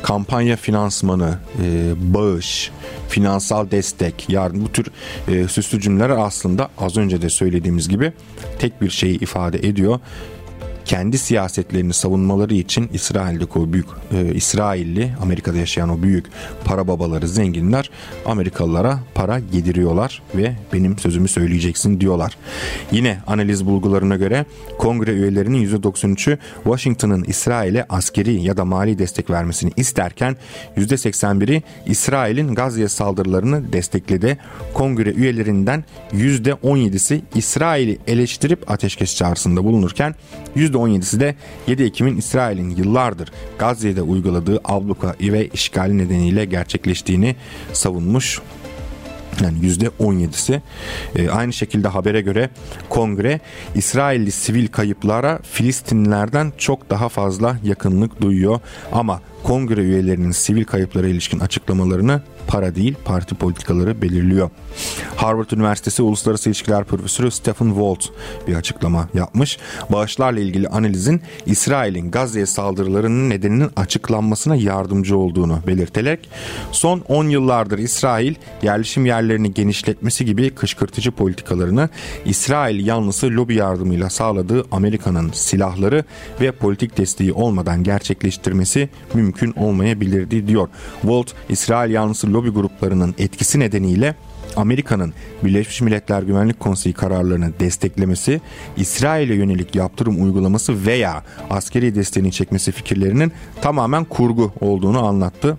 Kampanya 0.03 0.55
finansmanı, 0.55 1.39
e, 1.63 1.93
bağış, 2.13 2.71
finansal 3.09 3.71
destek, 3.71 4.29
yardım 4.29 4.61
bu 4.61 4.71
tür 4.71 4.87
e, 5.27 5.47
süslü 5.47 5.81
cümleler 5.81 6.09
aslında 6.09 6.69
az 6.77 6.97
önce 6.97 7.21
de 7.21 7.29
söylediğimiz 7.29 7.89
gibi 7.89 8.13
tek 8.59 8.81
bir 8.81 8.89
şeyi 8.89 9.19
ifade 9.19 9.57
ediyor 9.57 9.99
kendi 10.87 11.17
siyasetlerini 11.17 11.93
savunmaları 11.93 12.53
için 12.53 12.89
İsrail'deki 12.93 13.59
o 13.59 13.73
büyük 13.73 13.87
e, 14.11 14.33
İsrailli 14.33 15.13
Amerika'da 15.21 15.57
yaşayan 15.57 15.89
o 15.89 16.01
büyük 16.01 16.25
para 16.65 16.87
babaları 16.87 17.27
zenginler 17.27 17.89
Amerikalılara 18.25 18.99
para 19.15 19.41
yediriyorlar 19.53 20.21
ve 20.35 20.55
benim 20.73 20.99
sözümü 20.99 21.27
söyleyeceksin 21.27 22.01
diyorlar. 22.01 22.37
Yine 22.91 23.17
analiz 23.27 23.65
bulgularına 23.65 24.15
göre 24.15 24.45
kongre 24.77 25.11
üyelerinin 25.11 25.67
%93'ü 25.67 26.37
Washington'ın 26.63 27.23
İsrail'e 27.23 27.85
askeri 27.89 28.41
ya 28.41 28.57
da 28.57 28.65
mali 28.65 28.99
destek 28.99 29.29
vermesini 29.29 29.71
isterken 29.75 30.35
%81'i 30.77 31.63
İsrail'in 31.85 32.55
Gazze 32.55 32.89
saldırılarını 32.89 33.73
destekledi. 33.73 34.37
Kongre 34.73 35.11
üyelerinden 35.11 35.83
%17'si 36.13 37.21
İsrail'i 37.35 37.97
eleştirip 38.07 38.71
ateşkes 38.71 39.15
çağrısında 39.15 39.63
bulunurken 39.63 40.15
%17'si 40.77 41.19
de 41.19 41.35
7 41.67 41.83
Ekim'in 41.83 42.17
İsrail'in 42.17 42.69
yıllardır 42.69 43.31
Gazze'de 43.59 44.01
uyguladığı 44.01 44.61
abluka 44.65 45.15
ve 45.21 45.47
işgali 45.47 45.97
nedeniyle 45.97 46.45
gerçekleştiğini 46.45 47.35
savunmuş 47.73 48.41
yani 49.43 49.59
%17'si. 49.59 50.61
E, 51.15 51.29
aynı 51.29 51.53
şekilde 51.53 51.87
habere 51.87 52.21
göre 52.21 52.49
kongre 52.89 53.39
İsrailli 53.75 54.31
sivil 54.31 54.67
kayıplara 54.67 55.39
Filistinlilerden 55.51 56.53
çok 56.57 56.89
daha 56.89 57.09
fazla 57.09 57.57
yakınlık 57.63 58.21
duyuyor. 58.21 58.59
Ama 58.91 59.21
kongre 59.43 59.81
üyelerinin 59.81 60.31
sivil 60.31 60.63
kayıplara 60.63 61.07
ilişkin 61.07 61.39
açıklamalarını 61.39 62.21
para 62.47 62.75
değil 62.75 62.95
parti 63.05 63.35
politikaları 63.35 64.01
belirliyor. 64.01 64.49
Harvard 65.15 65.51
Üniversitesi 65.51 66.01
Uluslararası 66.01 66.49
İlişkiler 66.49 66.83
Profesörü 66.83 67.31
Stephen 67.31 67.67
Walt 67.67 68.05
bir 68.47 68.55
açıklama 68.55 69.09
yapmış. 69.13 69.57
Bağışlarla 69.89 70.39
ilgili 70.39 70.67
analizin 70.67 71.21
İsrail'in 71.45 72.11
Gazze'ye 72.11 72.45
saldırılarının 72.45 73.29
nedeninin 73.29 73.69
açıklanmasına 73.75 74.55
yardımcı 74.55 75.17
olduğunu 75.17 75.59
belirterek 75.67 76.29
son 76.71 76.99
10 77.07 77.29
yıllardır 77.29 77.77
İsrail 77.77 78.35
yerleşim 78.61 79.05
yerlerini 79.05 79.53
genişletmesi 79.53 80.25
gibi 80.25 80.49
kışkırtıcı 80.49 81.11
politikalarını 81.11 81.89
İsrail 82.25 82.87
yanlısı 82.87 83.27
lobi 83.27 83.55
yardımıyla 83.55 84.09
sağladığı 84.09 84.65
Amerika'nın 84.71 85.31
silahları 85.31 86.03
ve 86.41 86.51
politik 86.51 86.97
desteği 86.97 87.33
olmadan 87.33 87.83
gerçekleştirmesi 87.83 88.89
mümkün 89.13 89.51
olmayabilirdi 89.51 90.47
diyor. 90.47 90.67
Walt 91.01 91.33
İsrail 91.49 91.91
yanlısı 91.91 92.33
lobi 92.37 92.49
gruplarının 92.49 93.15
etkisi 93.17 93.59
nedeniyle 93.59 94.15
Amerika'nın 94.55 95.13
Birleşmiş 95.43 95.81
Milletler 95.81 96.23
Güvenlik 96.23 96.59
Konseyi 96.59 96.93
kararlarını 96.93 97.59
desteklemesi, 97.59 98.41
İsrail'e 98.77 99.33
yönelik 99.33 99.75
yaptırım 99.75 100.23
uygulaması 100.23 100.85
veya 100.85 101.23
askeri 101.49 101.95
desteğini 101.95 102.31
çekmesi 102.31 102.71
fikirlerinin 102.71 103.31
tamamen 103.61 104.03
kurgu 104.03 104.53
olduğunu 104.61 105.05
anlattı 105.05 105.57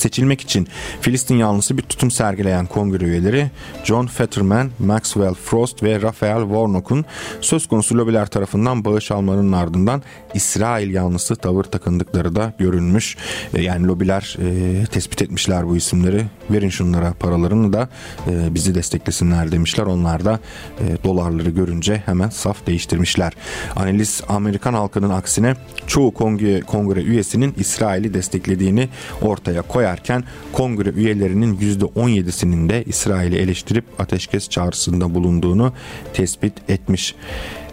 seçilmek 0.00 0.40
için 0.40 0.68
Filistin 1.00 1.34
yanlısı 1.34 1.78
bir 1.78 1.82
tutum 1.82 2.10
sergileyen 2.10 2.66
kongre 2.66 3.04
üyeleri 3.04 3.50
John 3.84 4.06
Fetterman, 4.06 4.70
Maxwell 4.78 5.34
Frost 5.34 5.82
ve 5.82 6.02
Raphael 6.02 6.42
Warnock'un 6.42 7.04
söz 7.40 7.66
konusu 7.66 7.98
lobiler 7.98 8.26
tarafından 8.26 8.84
bağış 8.84 9.10
almalarının 9.10 9.52
ardından 9.52 10.02
İsrail 10.34 10.94
yanlısı 10.94 11.36
tavır 11.36 11.64
takındıkları 11.64 12.36
da 12.36 12.52
görünmüş. 12.58 13.16
E, 13.54 13.62
yani 13.62 13.86
lobiler 13.86 14.36
e, 14.40 14.86
tespit 14.86 15.22
etmişler 15.22 15.68
bu 15.68 15.76
isimleri. 15.76 16.26
Verin 16.50 16.68
şunlara 16.68 17.12
paralarını 17.12 17.72
da 17.72 17.88
e, 18.30 18.54
bizi 18.54 18.74
desteklesinler 18.74 19.52
demişler. 19.52 19.86
Onlar 19.86 20.24
da 20.24 20.40
e, 20.80 21.04
dolarları 21.04 21.50
görünce 21.50 22.02
hemen 22.06 22.28
saf 22.28 22.66
değiştirmişler. 22.66 23.32
Analiz 23.76 24.22
Amerikan 24.28 24.74
halkının 24.74 25.10
aksine 25.10 25.54
çoğu 25.86 26.14
kongre, 26.14 26.60
kongre 26.60 27.00
üyesinin 27.00 27.54
İsrail'i 27.58 28.14
desteklediğini 28.14 28.88
ortaya 29.22 29.62
koyar 29.62 29.90
koyarken 29.90 30.24
kongre 30.52 30.90
üyelerinin 30.90 31.56
%17'sinin 31.56 32.68
de 32.68 32.84
İsrail'i 32.84 33.36
eleştirip 33.36 33.84
ateşkes 33.98 34.48
çağrısında 34.48 35.14
bulunduğunu 35.14 35.72
tespit 36.12 36.70
etmiş. 36.70 37.14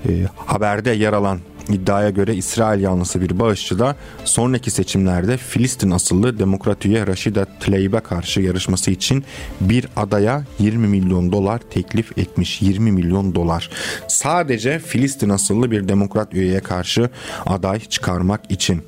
E, 0.10 0.12
haberde 0.36 0.92
yer 0.92 1.14
alan 1.14 1.40
iddiaya 1.74 2.10
göre 2.10 2.36
İsrail 2.36 2.82
yanlısı 2.82 3.22
bir 3.22 3.40
bağışçı 3.40 3.80
da 3.80 3.96
sonraki 4.26 4.72
seçimlerde 4.72 5.38
Filistin 5.38 5.92
asıllı 5.92 6.40
demokrat 6.40 6.86
üye 6.86 7.08
Rashida 7.08 7.46
Tlaib'e 7.46 8.00
karşı 8.00 8.42
yarışması 8.42 8.92
için 8.92 9.24
bir 9.62 9.88
adaya 9.96 10.44
20 10.60 10.88
milyon 10.88 11.32
dolar 11.32 11.60
teklif 11.60 12.18
etmiş. 12.18 12.62
20 12.62 12.92
milyon 12.92 13.36
dolar. 13.36 13.70
Sadece 14.08 14.80
Filistin 14.80 15.30
asıllı 15.30 15.72
bir 15.72 15.88
demokrat 15.88 16.34
üyeye 16.34 16.60
karşı 16.60 17.10
aday 17.46 17.80
çıkarmak 17.80 18.52
için. 18.52 18.82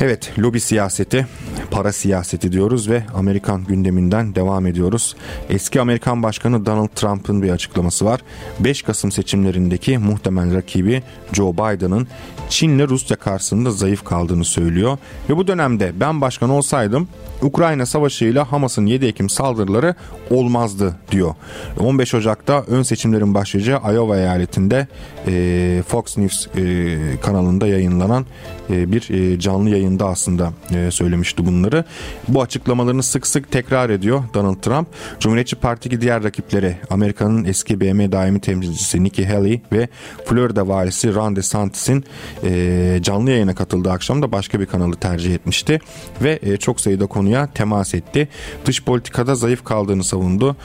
Evet, 0.00 0.32
lobi 0.38 0.60
siyaseti, 0.60 1.26
para 1.70 1.92
siyaseti 1.92 2.52
diyoruz 2.52 2.90
ve 2.90 3.02
Amerikan 3.14 3.64
gündeminden 3.64 4.34
devam 4.34 4.66
ediyoruz. 4.66 5.16
Eski 5.50 5.80
Amerikan 5.80 6.22
Başkanı 6.22 6.66
Donald 6.66 6.88
Trump'ın 6.88 7.42
bir 7.42 7.50
açıklaması 7.50 8.04
var. 8.04 8.20
5 8.60 8.82
Kasım 8.82 9.12
seçimlerindeki 9.12 9.98
muhtemel 9.98 10.54
rakibi 10.54 11.02
Joe 11.32 11.52
Biden'ın 11.52 12.08
Çin'le 12.48 12.88
Rusya 12.88 13.16
karşısında 13.16 13.70
zayıf 13.70 14.04
kaldığını 14.04 14.44
söylüyor. 14.44 14.98
Ve 15.30 15.36
bu 15.36 15.46
dönemde 15.46 15.92
ben 16.00 16.20
başkan 16.20 16.50
olsaydım 16.50 17.08
Ukrayna 17.42 17.86
savaşıyla 17.86 18.52
Hamas'ın 18.52 18.86
7 18.86 19.06
Ekim 19.06 19.28
saldırıları 19.28 19.94
olmazdı 20.30 20.96
diyor. 21.10 21.34
15 21.80 22.14
Ocak'ta 22.14 22.62
ön 22.62 22.82
seçimlerin 22.82 23.34
başlayacağı 23.34 23.94
Iowa 23.94 24.16
eyaletinde 24.16 24.86
e, 25.26 25.82
Fox 25.88 26.18
News 26.18 26.46
e, 26.46 26.96
kanalında 27.22 27.66
yayınlanan 27.66 28.26
e, 28.70 28.92
bir 28.92 29.38
canlı 29.38 29.70
yayında 29.70 30.06
aslında 30.06 30.52
söylemişti 30.90 31.46
bunları. 31.54 31.84
Bu 32.28 32.42
açıklamalarını 32.42 33.02
sık 33.02 33.26
sık 33.26 33.52
tekrar 33.52 33.90
ediyor 33.90 34.22
Donald 34.34 34.60
Trump. 34.62 34.88
Cumhuriyetçi 35.20 35.56
Parti'deki 35.56 36.00
diğer 36.00 36.24
rakipleri 36.24 36.76
Amerika'nın 36.90 37.44
eski 37.44 37.80
BM 37.80 38.12
daimi 38.12 38.40
temsilcisi 38.40 39.04
Nikki 39.04 39.26
Haley 39.26 39.60
ve 39.72 39.88
Florida 40.24 40.68
valisi 40.68 41.14
Ron 41.14 41.36
DeSantis'in 41.36 42.04
e, 42.44 42.98
canlı 43.02 43.30
yayına 43.30 43.54
katıldığı 43.54 43.92
akşam 43.92 44.22
da 44.22 44.32
başka 44.32 44.60
bir 44.60 44.66
kanalı 44.66 44.96
tercih 44.96 45.34
etmişti 45.34 45.80
ve 46.22 46.38
e, 46.42 46.56
çok 46.56 46.80
sayıda 46.80 47.06
konuya 47.06 47.46
temas 47.46 47.94
etti. 47.94 48.28
Dış 48.66 48.84
politikada 48.84 49.34
zayıf 49.34 49.64
kaldığını 49.64 50.04
savundu. 50.04 50.56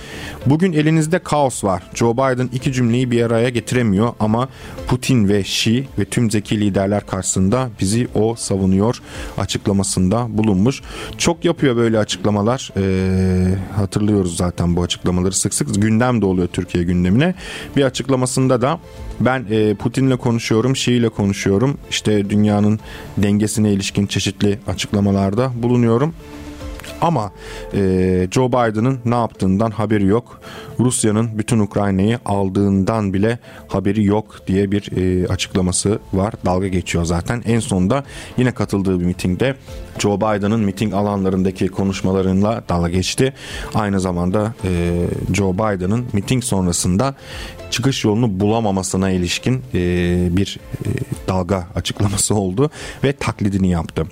Bugün 0.46 0.74
elinizde 0.74 1.20
kaos 1.20 1.64
var. 1.64 1.84
Joe 1.94 2.14
Biden 2.14 2.50
iki 2.54 2.74
cümleyi 2.74 3.12
bir 3.12 3.22
araya 3.22 3.50
getiremiyor 3.50 4.14
ama 4.20 4.50
Putin 4.88 5.30
ve 5.30 5.40
Xi 5.40 5.88
ve 6.00 6.06
tüm 6.06 6.32
zeki 6.32 6.60
liderler 6.60 7.06
karşısında 7.08 7.70
bizi 7.82 8.08
o 8.16 8.36
savunuyor 8.36 9.02
açıklamasında 9.38 10.38
bulunmuş. 10.38 10.79
Çok 11.18 11.46
yapıyor 11.46 11.76
böyle 11.76 12.00
açıklamalar. 12.00 12.72
Ee, 12.78 13.56
hatırlıyoruz 13.76 14.38
zaten 14.38 14.76
bu 14.76 14.84
açıklamaları 14.84 15.34
sık 15.34 15.54
sık 15.54 15.82
gündem 15.82 16.22
de 16.22 16.26
oluyor 16.26 16.48
Türkiye 16.48 16.84
gündemine. 16.84 17.36
Bir 17.76 17.84
açıklamasında 17.84 18.62
da 18.62 18.80
ben 19.20 19.46
e, 19.50 19.76
Putin'le 19.76 20.18
konuşuyorum, 20.18 20.76
Şii 20.76 20.94
ile 20.94 21.10
konuşuyorum. 21.10 21.78
İşte 21.90 22.30
dünyanın 22.30 22.80
dengesine 23.18 23.74
ilişkin 23.74 24.06
çeşitli 24.06 24.60
açıklamalarda 24.68 25.52
bulunuyorum. 25.56 26.14
Ama 27.02 27.32
e, 27.74 28.28
Joe 28.32 28.48
Biden'ın 28.48 29.00
ne 29.06 29.16
yaptığından 29.16 29.72
haberi 29.72 30.06
yok. 30.06 30.42
Rusya'nın 30.80 31.38
bütün 31.38 31.60
Ukrayna'yı 31.60 32.20
aldığından 32.26 33.14
bile 33.14 33.40
haberi 33.68 34.06
yok 34.06 34.42
diye 34.48 34.72
bir 34.72 34.98
e, 34.98 35.28
açıklaması 35.28 36.00
var. 36.14 36.34
Dalga 36.46 36.68
geçiyor 36.68 37.06
zaten. 37.06 37.44
En 37.46 37.60
sonunda 37.60 38.04
yine 38.38 38.52
katıldığı 38.52 39.00
bir 39.00 39.06
mitingde 39.06 39.56
Joe 40.00 40.18
Biden'ın 40.18 40.60
miting 40.60 40.94
alanlarındaki 40.94 41.68
konuşmalarıyla 41.68 42.64
dalga 42.70 42.90
geçti. 42.90 43.34
Aynı 43.74 44.00
zamanda 44.00 44.54
e, 44.64 45.02
Joe 45.34 45.54
Biden'ın 45.54 46.06
miting 46.14 46.44
sonrasında 46.44 47.16
çıkış 47.72 48.04
yolunu 48.06 48.40
bulamamasına 48.40 49.12
ilişkin 49.12 49.64
e, 49.74 49.80
bir 50.32 50.60
e, 50.86 50.88
dalga 51.28 51.68
açıklaması 51.76 52.36
oldu 52.36 52.70
ve 53.04 53.14
taklidini 53.14 53.70
yaptı. 53.70 54.06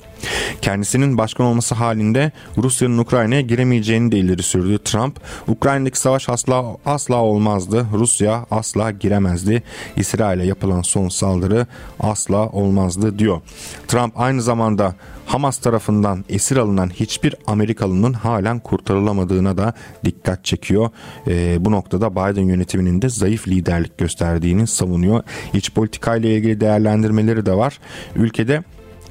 Kendisinin 0.61 1.17
başkan 1.17 1.45
olması 1.45 1.75
halinde 1.75 2.31
Rusya'nın 2.57 2.97
Ukrayna'ya 2.97 3.41
giremeyeceğini 3.41 4.11
de 4.11 4.17
ileri 4.17 4.43
sürdü 4.43 4.79
Trump. 4.83 5.19
Ukrayna'daki 5.47 5.99
savaş 5.99 6.29
asla 6.29 6.77
asla 6.85 7.15
olmazdı. 7.15 7.85
Rusya 7.93 8.45
asla 8.51 8.91
giremezdi. 8.91 9.63
İsrail'e 9.95 10.45
yapılan 10.45 10.81
son 10.81 11.09
saldırı 11.09 11.67
asla 11.99 12.49
olmazdı 12.49 13.19
diyor. 13.19 13.41
Trump 13.87 14.19
aynı 14.19 14.41
zamanda 14.41 14.95
Hamas 15.27 15.57
tarafından 15.57 16.25
esir 16.29 16.57
alınan 16.57 16.89
hiçbir 16.89 17.35
Amerikalının 17.47 18.13
halen 18.13 18.59
kurtarılamadığına 18.59 19.57
da 19.57 19.73
dikkat 20.05 20.45
çekiyor. 20.45 20.89
E, 21.27 21.65
bu 21.65 21.71
noktada 21.71 22.11
Biden 22.11 22.43
yönetiminin 22.43 23.01
de 23.01 23.09
zayıf 23.09 23.47
liderlik 23.47 23.97
gösterdiğini 23.97 24.67
savunuyor. 24.67 25.23
İç 25.53 25.73
politikayla 25.73 26.29
ilgili 26.29 26.59
değerlendirmeleri 26.59 27.45
de 27.45 27.53
var. 27.53 27.79
Ülkede 28.15 28.63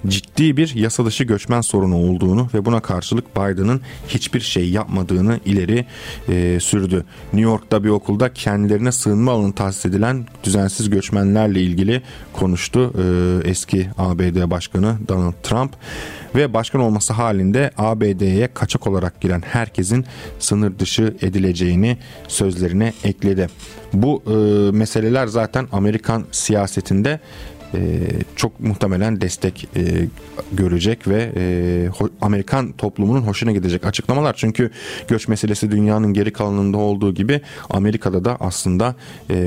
ciddi 0.09 0.57
bir 0.57 0.75
yasa 0.75 1.25
göçmen 1.25 1.61
sorunu 1.61 1.97
olduğunu 1.97 2.49
ve 2.55 2.65
buna 2.65 2.81
karşılık 2.81 3.37
Biden'ın 3.37 3.81
hiçbir 4.09 4.41
şey 4.41 4.71
yapmadığını 4.71 5.41
ileri 5.45 5.87
e, 6.29 6.61
sürdü. 6.61 7.05
New 7.33 7.51
York'ta 7.51 7.85
bir 7.85 7.89
okulda 7.89 8.33
kendilerine 8.33 8.93
sığınma 8.93 9.33
alanı 9.33 9.53
tahsis 9.53 9.87
edilen 9.87 10.27
düzensiz 10.45 10.91
göçmenlerle 10.91 11.63
ilgili 11.63 12.03
konuştu 12.33 12.93
e, 12.99 13.49
eski 13.49 13.89
ABD 13.99 14.51
Başkanı 14.51 14.97
Donald 15.09 15.35
Trump 15.43 15.73
ve 16.35 16.55
başkan 16.55 16.81
olması 16.81 17.13
halinde 17.13 17.71
ABD'ye 17.77 18.49
kaçak 18.55 18.87
olarak 18.87 19.21
giren 19.21 19.43
herkesin 19.47 20.05
sınır 20.39 20.79
dışı 20.79 21.17
edileceğini 21.23 21.99
sözlerine 22.29 22.93
ekledi. 23.05 23.49
Bu 23.93 24.23
e, 24.27 24.33
meseleler 24.77 25.27
zaten 25.27 25.69
Amerikan 25.73 26.25
siyasetinde 26.33 27.21
e, 27.75 27.81
çok 28.37 28.61
muhtemelen 28.61 29.21
destek 29.21 29.69
e, 29.77 30.09
görecek 30.53 31.09
ve 31.09 31.33
e, 31.37 31.45
Amerikan 32.21 32.73
toplumunun 32.73 33.23
hoşuna 33.23 33.53
gidecek 33.53 33.87
açıklamalar. 33.87 34.35
Çünkü 34.37 34.71
göç 35.09 35.29
meselesi 35.29 35.71
dünyanın 35.71 36.13
geri 36.13 36.33
kalanında 36.33 36.77
olduğu 36.77 37.15
gibi 37.15 37.41
Amerika'da 37.71 38.25
da 38.25 38.37
aslında 38.41 38.95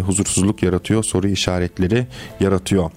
huzursuzluk 0.05 0.63
yaratıyor, 0.63 1.03
soru 1.03 1.27
işaretleri 1.27 2.07
yaratıyor. 2.39 2.91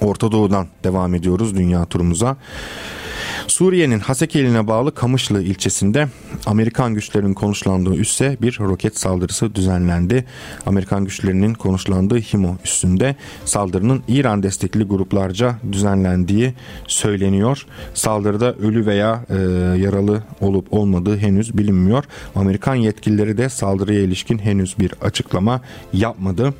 Orta 0.00 0.32
Doğu'dan 0.32 0.68
devam 0.84 1.14
ediyoruz 1.14 1.56
dünya 1.56 1.84
turumuza. 1.84 2.36
Suriye'nin 3.60 3.98
Hasek 3.98 4.34
bağlı 4.68 4.94
Kamışlı 4.94 5.42
ilçesinde 5.42 6.08
Amerikan 6.46 6.94
güçlerinin 6.94 7.34
konuşlandığı 7.34 7.94
üsse 7.94 8.36
bir 8.42 8.58
roket 8.60 8.98
saldırısı 8.98 9.54
düzenlendi. 9.54 10.24
Amerikan 10.66 11.04
güçlerinin 11.04 11.54
konuşlandığı 11.54 12.18
Himo 12.18 12.56
üssünde 12.64 13.16
saldırının 13.44 14.02
İran 14.08 14.42
destekli 14.42 14.84
gruplarca 14.84 15.58
düzenlendiği 15.72 16.54
söyleniyor. 16.86 17.66
Saldırıda 17.94 18.54
ölü 18.54 18.86
veya 18.86 19.24
e, 19.30 19.34
yaralı 19.80 20.22
olup 20.40 20.72
olmadığı 20.72 21.16
henüz 21.16 21.58
bilinmiyor. 21.58 22.04
Amerikan 22.34 22.74
yetkilileri 22.74 23.38
de 23.38 23.48
saldırıya 23.48 24.00
ilişkin 24.00 24.38
henüz 24.38 24.78
bir 24.78 24.94
açıklama 25.02 25.60
yapmadı. 25.92 26.54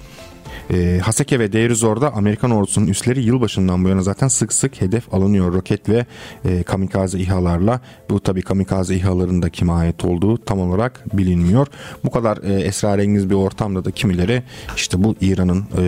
E, 0.72 0.98
Haseke 1.02 1.38
ve 1.38 1.52
Deirizor'da 1.52 2.14
Amerikan 2.14 2.50
ordusunun 2.50 2.86
üsleri 2.86 3.22
yılbaşından 3.22 3.84
bu 3.84 3.88
yana 3.88 4.02
zaten 4.02 4.28
sık 4.28 4.52
sık 4.52 4.80
hedef 4.80 5.14
alınıyor 5.14 5.52
roket 5.52 5.88
ve 5.88 6.06
e, 6.44 6.62
kamikaze 6.62 7.18
İHA'larla. 7.18 7.80
Bu 8.10 8.20
tabii 8.20 8.42
kamikaze 8.42 8.94
İHA'ların 8.94 9.42
da 9.42 9.50
kime 9.50 9.72
ait 9.72 10.04
olduğu 10.04 10.38
tam 10.38 10.60
olarak 10.60 11.18
bilinmiyor. 11.18 11.66
Bu 12.04 12.10
kadar 12.10 12.36
e, 12.36 12.60
esrarengiz 12.62 13.30
bir 13.30 13.34
ortamda 13.34 13.84
da 13.84 13.90
kimileri 13.90 14.42
işte 14.76 15.04
bu 15.04 15.14
İran'ın 15.20 15.64
e, 15.78 15.82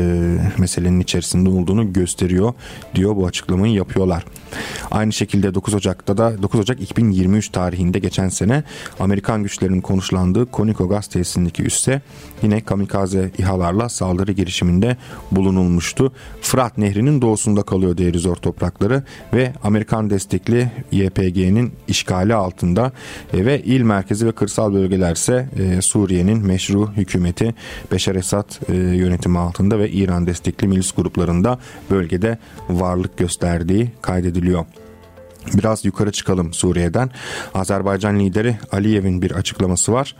meselenin 0.58 1.00
içerisinde 1.00 1.48
olduğunu 1.48 1.92
gösteriyor 1.92 2.52
diyor 2.94 3.16
bu 3.16 3.26
açıklamayı 3.26 3.74
yapıyorlar. 3.74 4.24
Aynı 4.90 5.12
şekilde 5.12 5.54
9 5.54 5.74
Ocak'ta 5.74 6.16
da 6.16 6.42
9 6.42 6.60
Ocak 6.60 6.80
2023 6.80 7.48
tarihinde 7.48 7.98
geçen 7.98 8.28
sene 8.28 8.64
Amerikan 9.00 9.42
güçlerinin 9.42 9.80
konuşlandığı 9.80 10.50
Koniko 10.50 10.88
gaz 10.88 11.06
tesisindeki 11.06 11.62
üsse 11.62 12.02
yine 12.42 12.60
kamikaze 12.60 13.30
İHA'larla 13.38 13.88
saldırı 13.88 14.32
girişiminde 14.72 14.96
bulunulmuştu. 15.30 16.12
Fırat 16.40 16.78
Nehri'nin 16.78 17.22
doğusunda 17.22 17.62
kalıyor 17.62 17.98
Derizor 17.98 18.36
toprakları 18.36 19.02
ve 19.32 19.52
Amerikan 19.62 20.10
destekli 20.10 20.70
YPG'nin 20.92 21.72
işgali 21.88 22.34
altında 22.34 22.92
e, 23.32 23.46
ve 23.46 23.62
il 23.62 23.82
merkezi 23.82 24.26
ve 24.26 24.32
kırsal 24.32 24.72
bölgelerse 24.72 25.48
e, 25.58 25.82
Suriye'nin 25.82 26.46
meşru 26.46 26.92
hükümeti 26.92 27.54
Beşar 27.92 28.14
Esad 28.14 28.50
e, 28.68 28.74
yönetimi 28.74 29.38
altında 29.38 29.78
ve 29.78 29.90
İran 29.90 30.26
destekli 30.26 30.68
milis 30.68 30.92
gruplarında 30.92 31.58
bölgede 31.90 32.38
varlık 32.68 33.16
gösterdiği 33.16 33.92
kaydediliyor. 34.02 34.64
Biraz 35.54 35.84
yukarı 35.84 36.12
çıkalım 36.12 36.52
Suriye'den. 36.52 37.10
Azerbaycan 37.54 38.20
lideri 38.20 38.58
Aliyev'in 38.72 39.22
bir 39.22 39.30
açıklaması 39.30 39.92
var 39.92 40.14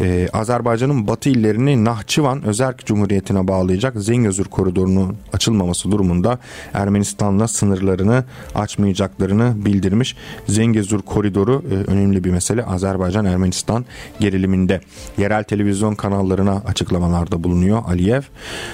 e, 0.00 0.28
Azerbaycan'ın 0.32 1.06
batı 1.06 1.28
illerini 1.28 1.84
Nahçıvan 1.84 2.42
Özerk 2.42 2.86
Cumhuriyeti'ne 2.86 3.48
bağlayacak 3.48 3.96
Zengezur 3.96 4.46
koridorunun 4.46 5.16
açılmaması 5.32 5.90
durumunda 5.90 6.38
Ermenistan'la 6.74 7.48
sınırlarını 7.48 8.24
açmayacaklarını 8.54 9.64
bildirmiş. 9.64 10.16
Zengezur 10.46 11.02
koridoru 11.02 11.62
e, 11.70 11.74
önemli 11.90 12.24
bir 12.24 12.30
mesele 12.30 12.64
Azerbaycan 12.64 13.24
Ermenistan 13.24 13.84
geriliminde. 14.20 14.80
Yerel 15.18 15.44
televizyon 15.44 15.94
kanallarına 15.94 16.62
açıklamalarda 16.66 17.44
bulunuyor 17.44 17.82
Aliyev. 17.88 18.22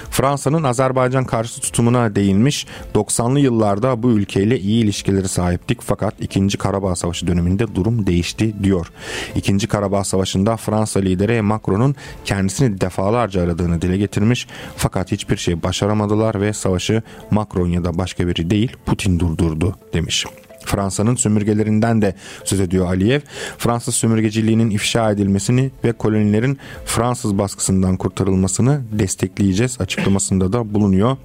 Fransa'nın 0.09 0.63
Azerbaycan 0.63 1.25
karşı 1.25 1.61
tutumuna 1.61 2.15
değinmiş. 2.15 2.65
90'lı 2.95 3.39
yıllarda 3.39 4.03
bu 4.03 4.11
ülkeyle 4.11 4.59
iyi 4.59 4.83
ilişkileri 4.83 5.27
sahiptik 5.27 5.81
fakat 5.81 6.13
2. 6.21 6.57
Karabağ 6.57 6.95
Savaşı 6.95 7.27
döneminde 7.27 7.75
durum 7.75 8.07
değişti 8.07 8.55
diyor. 8.63 8.91
2. 9.35 9.67
Karabağ 9.67 10.03
Savaşı'nda 10.03 10.57
Fransa 10.57 10.99
lideri 10.99 11.14
Macron'un 11.41 11.95
kendisini 12.25 12.81
defalarca 12.81 13.43
aradığını 13.43 13.81
dile 13.81 13.97
getirmiş 13.97 14.47
fakat 14.77 15.11
hiçbir 15.11 15.37
şey 15.37 15.63
başaramadılar 15.63 16.41
ve 16.41 16.53
savaşı 16.53 17.01
Macron 17.31 17.67
ya 17.67 17.83
da 17.83 17.97
başka 17.97 18.27
biri 18.27 18.49
değil 18.49 18.77
Putin 18.85 19.19
durdurdu 19.19 19.75
demiş. 19.93 20.25
Fransa'nın 20.65 21.15
sömürgelerinden 21.15 22.01
de 22.01 22.15
söz 22.43 22.59
ediyor 22.59 22.85
Aliyev. 22.87 23.19
Fransız 23.57 23.95
sömürgeciliğinin 23.95 24.69
ifşa 24.69 25.11
edilmesini 25.11 25.71
ve 25.83 25.91
kolonilerin 25.91 26.57
Fransız 26.85 27.37
baskısından 27.37 27.97
kurtarılmasını 27.97 28.81
destekleyeceğiz 28.91 29.81
açıklamasında 29.81 30.53
da 30.53 30.73
bulunuyor. 30.73 31.17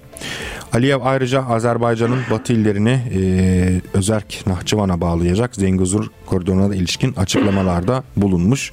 Aliyev 0.73 0.99
ayrıca 1.03 1.47
Azerbaycan'ın 1.47 2.21
batı 2.31 2.53
illerini 2.53 3.03
e, 3.15 3.81
Özerk 3.95 4.47
Nahçıvan'a 4.47 5.01
bağlayacak 5.01 5.55
Zengezur 5.55 6.07
koridoruna 6.27 6.71
da 6.71 6.75
ilişkin 6.75 7.15
açıklamalarda 7.15 8.05
bulunmuş. 8.17 8.73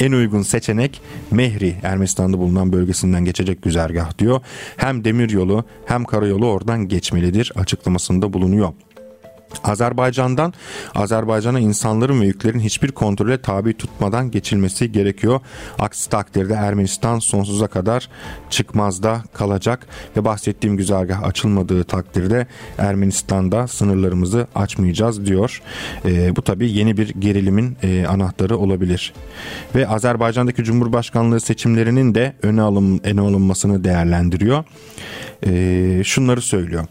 En 0.00 0.12
uygun 0.12 0.42
seçenek 0.42 1.00
Mehri 1.30 1.76
Ermenistan'da 1.82 2.38
bulunan 2.38 2.72
bölgesinden 2.72 3.24
geçecek 3.24 3.62
güzergah 3.62 4.18
diyor. 4.18 4.40
Hem 4.76 5.04
demir 5.04 5.30
yolu 5.30 5.64
hem 5.86 6.04
karayolu 6.04 6.46
oradan 6.46 6.88
geçmelidir 6.88 7.52
açıklamasında 7.56 8.32
bulunuyor. 8.32 8.72
Azerbaycan'dan 9.64 10.54
Azerbaycan'a 10.94 11.60
insanların 11.60 12.20
ve 12.20 12.26
yüklerin 12.26 12.60
hiçbir 12.60 12.92
kontrole 12.92 13.42
tabi 13.42 13.74
tutmadan 13.74 14.30
geçilmesi 14.30 14.92
gerekiyor. 14.92 15.40
Aksi 15.78 16.10
takdirde 16.10 16.54
Ermenistan 16.54 17.18
sonsuza 17.18 17.66
kadar 17.66 18.08
çıkmazda 18.50 19.22
kalacak 19.32 19.86
ve 20.16 20.24
bahsettiğim 20.24 20.76
güzergah 20.76 21.22
açılmadığı 21.22 21.84
takdirde 21.84 22.46
Ermenistan'da 22.78 23.66
sınırlarımızı 23.68 24.46
açmayacağız 24.54 25.26
diyor. 25.26 25.62
E, 26.04 26.36
bu 26.36 26.42
tabi 26.42 26.70
yeni 26.70 26.96
bir 26.96 27.08
gerilimin 27.08 27.76
e, 27.82 28.06
anahtarı 28.06 28.56
olabilir. 28.58 29.12
Ve 29.74 29.88
Azerbaycan'daki 29.88 30.64
Cumhurbaşkanlığı 30.64 31.40
seçimlerinin 31.40 32.14
de 32.14 32.34
öne, 32.42 32.62
alın, 32.62 33.00
öne 33.04 33.20
alınmasını 33.20 33.84
değerlendiriyor. 33.84 34.64
E, 35.46 36.02
şunları 36.04 36.40
söylüyor. 36.40 36.84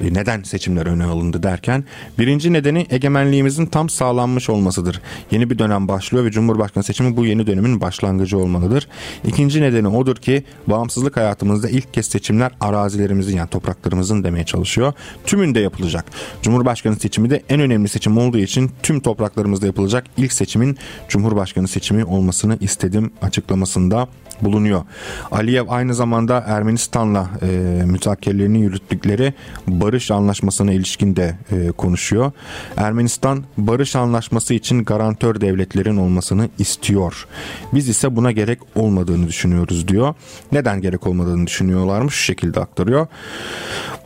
E, 0.00 0.14
neden 0.14 0.42
seçimler 0.42 0.86
öne 0.86 1.04
alındı 1.04 1.42
derken 1.42 1.84
birinci 2.18 2.52
nedeni 2.52 2.86
egemenliğimizin 2.90 3.66
tam 3.66 3.88
sağlanmış 3.88 4.50
olmasıdır. 4.50 5.00
Yeni 5.30 5.50
bir 5.50 5.58
dönem 5.58 5.88
başlıyor 5.88 6.24
ve 6.24 6.30
Cumhurbaşkanı 6.30 6.84
seçimi 6.84 7.16
bu 7.16 7.26
yeni 7.26 7.46
dönemin 7.46 7.80
başlangıcı 7.80 8.38
olmalıdır. 8.38 8.88
İkinci 9.24 9.62
nedeni 9.62 9.88
odur 9.88 10.16
ki 10.16 10.44
bağımsızlık 10.66 11.16
hayatımızda 11.16 11.68
ilk 11.68 11.94
kez 11.94 12.06
seçimler 12.06 12.52
arazilerimizin 12.60 13.36
yani 13.36 13.48
topraklarımızın 13.50 14.24
demeye 14.24 14.44
çalışıyor. 14.44 14.92
Tümünde 15.26 15.60
yapılacak. 15.60 16.04
Cumhurbaşkanı 16.42 16.96
seçimi 16.96 17.30
de 17.30 17.42
en 17.48 17.60
önemli 17.60 17.88
seçim 17.88 18.18
olduğu 18.18 18.38
için 18.38 18.70
tüm 18.82 19.00
topraklarımızda 19.00 19.66
yapılacak 19.66 20.04
ilk 20.16 20.32
seçimin 20.32 20.78
Cumhurbaşkanı 21.08 21.68
seçimi 21.68 22.04
olmasını 22.04 22.58
istedim 22.60 23.10
açıklamasında 23.22 24.08
bulunuyor. 24.42 24.82
Aliyev 25.30 25.64
aynı 25.68 25.94
zamanda 25.94 26.44
Ermenistan'la 26.46 27.30
e, 27.42 27.46
müzakerelerini 27.84 28.60
yürüttükleri 28.60 29.34
barış 29.66 30.10
anlaşmasına 30.10 30.72
ilişkin 30.72 31.16
de 31.16 31.38
e, 31.52 31.70
konuşuyor. 31.70 32.32
Ermenistan 32.76 33.44
barış 33.56 33.96
anlaşması 33.96 34.54
için 34.54 34.84
garantör 34.84 35.40
devletlerin 35.40 35.96
olmasını 35.96 36.48
istiyor. 36.58 37.26
Biz 37.72 37.88
ise 37.88 38.16
buna 38.16 38.32
gerek 38.32 38.58
olmadığını 38.74 39.28
düşünüyoruz 39.28 39.88
diyor. 39.88 40.14
Neden 40.52 40.80
gerek 40.80 41.06
olmadığını 41.06 41.46
düşünüyorlarmış 41.46 42.14
şu 42.14 42.22
şekilde 42.22 42.60
aktarıyor. 42.60 43.06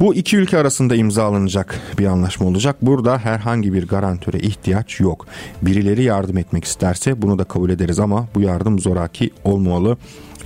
Bu 0.00 0.14
iki 0.14 0.36
ülke 0.36 0.58
arasında 0.58 0.96
imzalanacak 0.96 1.80
bir 1.98 2.06
anlaşma 2.06 2.46
olacak. 2.46 2.76
Burada 2.82 3.18
herhangi 3.18 3.72
bir 3.72 3.86
garantöre 3.86 4.38
ihtiyaç 4.38 5.00
yok. 5.00 5.26
Birileri 5.62 6.02
yardım 6.02 6.38
etmek 6.38 6.64
isterse 6.64 7.22
bunu 7.22 7.38
da 7.38 7.44
kabul 7.44 7.70
ederiz 7.70 8.00
ama 8.00 8.28
bu 8.34 8.40
yardım 8.40 8.78
zoraki 8.78 9.30
olmalı. 9.44 9.96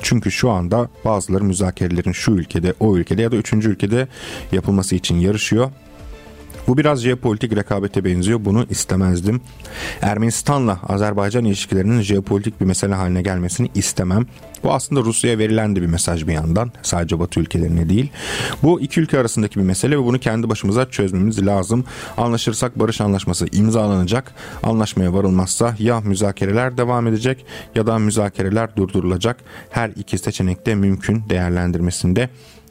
Çünkü 0.02 0.30
şu 0.30 0.50
anda 0.50 0.88
bazıları 1.04 1.44
müzakerelerin 1.44 2.12
şu 2.12 2.30
ülkede, 2.32 2.74
o 2.80 2.96
ülkede 2.96 3.22
ya 3.22 3.32
da 3.32 3.36
üçüncü 3.36 3.70
ülkede 3.70 4.08
yapılması 4.52 4.94
için 4.94 5.16
yarışıyor. 5.16 5.70
Bu 6.68 6.78
biraz 6.78 7.02
jeopolitik 7.02 7.56
rekabete 7.56 8.04
benziyor. 8.04 8.44
Bunu 8.44 8.66
istemezdim. 8.70 9.40
Ermenistan'la 10.02 10.80
Azerbaycan 10.88 11.44
ilişkilerinin 11.44 12.02
jeopolitik 12.02 12.60
bir 12.60 12.66
mesele 12.66 12.94
haline 12.94 13.22
gelmesini 13.22 13.70
istemem. 13.74 14.26
Bu 14.64 14.72
aslında 14.72 15.00
Rusya'ya 15.00 15.38
verilen 15.38 15.76
de 15.76 15.82
bir 15.82 15.86
mesaj 15.86 16.26
bir 16.26 16.32
yandan. 16.32 16.72
Sadece 16.82 17.18
Batı 17.18 17.40
ülkelerine 17.40 17.88
değil. 17.88 18.10
Bu 18.62 18.80
iki 18.80 19.00
ülke 19.00 19.18
arasındaki 19.18 19.60
bir 19.60 19.64
mesele 19.64 19.98
ve 19.98 20.04
bunu 20.04 20.18
kendi 20.18 20.48
başımıza 20.48 20.90
çözmemiz 20.90 21.46
lazım. 21.46 21.84
Anlaşırsak 22.16 22.78
barış 22.78 23.00
anlaşması 23.00 23.46
imzalanacak. 23.52 24.34
Anlaşmaya 24.62 25.14
varılmazsa 25.14 25.74
ya 25.78 26.00
müzakereler 26.00 26.78
devam 26.78 27.06
edecek 27.06 27.46
ya 27.74 27.86
da 27.86 27.98
müzakereler 27.98 28.76
durdurulacak. 28.76 29.36
Her 29.70 29.90
iki 29.96 30.18
seçenekte 30.18 30.74
mümkün 30.74 31.22
değerlendirmesinde 31.28 32.28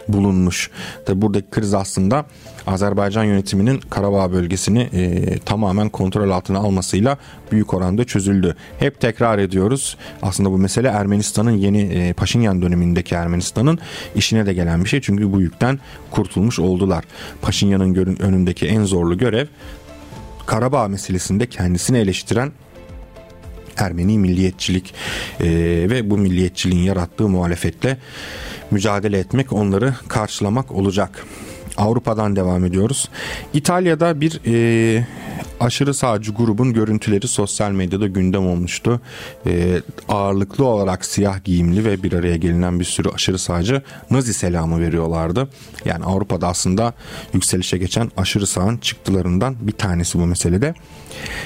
bulunmuş. 0.09 0.71
Tabi 1.05 1.21
buradaki 1.21 1.49
kriz 1.51 1.73
aslında 1.73 2.25
Azerbaycan 2.67 3.23
yönetiminin 3.23 3.79
Karabağ 3.79 4.31
bölgesini 4.31 4.89
e, 4.93 5.39
tamamen 5.39 5.89
kontrol 5.89 6.29
altına 6.29 6.57
almasıyla 6.57 7.17
büyük 7.51 7.73
oranda 7.73 8.03
çözüldü. 8.03 8.55
Hep 8.79 9.01
tekrar 9.01 9.39
ediyoruz. 9.39 9.97
Aslında 10.21 10.51
bu 10.51 10.57
mesele 10.57 10.87
Ermenistan'ın 10.87 11.51
yeni 11.51 11.81
e, 11.81 12.13
Paşinyan 12.13 12.61
dönemindeki 12.61 13.15
Ermenistan'ın 13.15 13.79
işine 14.15 14.45
de 14.45 14.53
gelen 14.53 14.83
bir 14.83 14.89
şey. 14.89 15.01
Çünkü 15.01 15.33
bu 15.33 15.41
yükten 15.41 15.79
kurtulmuş 16.11 16.59
oldular. 16.59 17.03
Paşinyan'ın 17.41 18.17
önündeki 18.19 18.67
en 18.67 18.83
zorlu 18.83 19.17
görev 19.17 19.47
Karabağ 20.45 20.87
meselesinde 20.87 21.45
kendisini 21.45 21.97
eleştiren 21.97 22.51
Ermeni 23.77 24.19
milliyetçilik 24.19 24.93
e, 25.39 25.45
ve 25.89 26.09
bu 26.09 26.17
milliyetçiliğin 26.17 26.83
yarattığı 26.83 27.29
muhalefetle 27.29 27.97
mücadele 28.71 29.19
etmek, 29.19 29.53
onları 29.53 29.93
karşılamak 30.07 30.71
olacak. 30.71 31.25
Avrupa'dan 31.77 32.35
devam 32.35 32.65
ediyoruz. 32.65 33.09
İtalya'da 33.53 34.21
bir 34.21 34.41
e, 34.45 35.07
aşırı 35.59 35.93
sağcı 35.93 36.31
grubun 36.31 36.73
görüntüleri 36.73 37.27
sosyal 37.27 37.71
medyada 37.71 38.07
gündem 38.07 38.47
olmuştu. 38.47 39.01
E, 39.45 39.81
ağırlıklı 40.09 40.65
olarak 40.65 41.05
siyah 41.05 41.43
giyimli 41.43 41.85
ve 41.85 42.03
bir 42.03 42.13
araya 42.13 42.37
gelinen 42.37 42.79
bir 42.79 42.85
sürü 42.85 43.09
aşırı 43.09 43.39
sağcı 43.39 43.81
Nazi 44.11 44.33
selamı 44.33 44.81
veriyorlardı. 44.81 45.47
Yani 45.85 46.05
Avrupa'da 46.05 46.47
aslında 46.47 46.93
yükselişe 47.33 47.77
geçen 47.77 48.11
aşırı 48.17 48.47
sağın 48.47 48.77
çıktılarından 48.77 49.55
bir 49.61 49.71
tanesi 49.71 50.19
bu 50.19 50.25
meselede. 50.25 50.73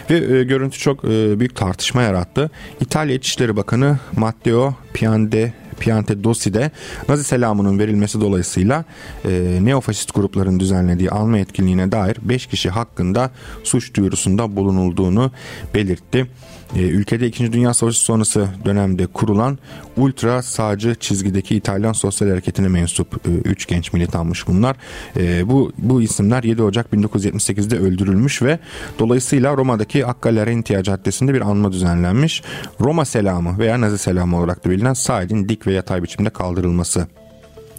Ve 0.10 0.38
e, 0.38 0.44
görüntü 0.44 0.80
çok 0.80 1.06
e, 1.06 1.40
büyük 1.40 1.56
tartışma 1.56 2.02
yarattı. 2.02 2.52
İtalya 2.82 3.16
İçişleri 3.16 3.56
Bakanı 3.56 4.00
Matteo 4.16 4.76
Piande 4.94 5.54
Piante 5.82 6.24
Dossi'de 6.24 6.72
Nazi 7.10 7.24
selamının 7.24 7.80
verilmesi 7.80 8.22
dolayısıyla 8.22 8.86
e, 9.26 9.60
neofaşist 9.62 10.14
grupların 10.16 10.60
düzenlediği 10.60 11.10
alma 11.10 11.38
etkinliğine 11.38 11.92
dair 11.92 12.18
5 12.22 12.46
kişi 12.46 12.70
hakkında 12.70 13.32
suç 13.64 13.96
duyurusunda 13.96 14.56
bulunulduğunu 14.56 15.32
belirtti. 15.74 16.28
E, 16.76 16.80
ülkede 16.80 17.28
2. 17.28 17.54
Dünya 17.54 17.74
Savaşı 17.74 18.00
sonrası 18.00 18.48
dönemde 18.66 19.08
kurulan 19.08 19.58
ultra 19.98 20.42
sağcı 20.42 20.96
çizgideki 20.96 21.56
İtalyan 21.56 21.94
Sosyal 21.94 22.30
Hareketi'ne 22.30 22.68
mensup 22.68 23.08
3 23.46 23.66
e, 23.66 23.76
genç 23.76 23.94
militanmış 23.94 24.48
bunlar. 24.48 24.76
E, 25.18 25.50
bu 25.50 25.72
bu 25.78 26.02
isimler 26.02 26.44
7 26.44 26.64
Ocak 26.64 26.94
1978'de 26.94 27.80
öldürülmüş 27.80 28.42
ve 28.42 28.60
dolayısıyla 29.00 29.58
Roma'daki 29.58 30.06
Accalarentia 30.06 30.84
Caddesi'nde 30.84 31.34
bir 31.34 31.42
anma 31.42 31.72
düzenlenmiş. 31.72 32.44
Roma 32.82 33.06
selamı 33.06 33.60
veya 33.60 33.82
Nazi 33.82 33.98
selamı 33.98 34.38
olarak 34.38 34.66
da 34.66 34.70
bilinen 34.70 34.94
sağ 34.94 35.24
elin 35.24 35.50
dik 35.50 35.68
ve 35.68 35.74
yatay 35.74 36.04
biçimde 36.04 36.30
kaldırılması 36.30 37.08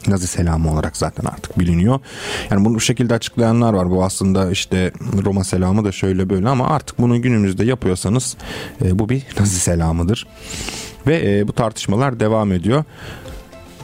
Nazi 0.08 0.26
selamı 0.26 0.72
olarak 0.72 0.96
zaten 0.96 1.24
artık 1.24 1.58
biliniyor. 1.58 2.00
Yani 2.50 2.64
bunu 2.64 2.74
bu 2.74 2.80
şekilde 2.80 3.14
açıklayanlar 3.14 3.72
var. 3.72 3.90
Bu 3.90 4.04
aslında 4.04 4.50
işte 4.50 4.92
Roma 5.24 5.44
selamı 5.44 5.84
da 5.84 5.92
şöyle 5.92 6.30
böyle 6.30 6.48
ama 6.48 6.68
artık 6.68 6.98
bunu 6.98 7.22
günümüzde 7.22 7.64
yapıyorsanız 7.64 8.36
e, 8.84 8.98
bu 8.98 9.08
bir 9.08 9.22
Nazi 9.40 9.60
selamıdır. 9.60 10.26
Ve 11.06 11.38
e, 11.38 11.48
bu 11.48 11.52
tartışmalar 11.52 12.20
devam 12.20 12.52
ediyor. 12.52 12.84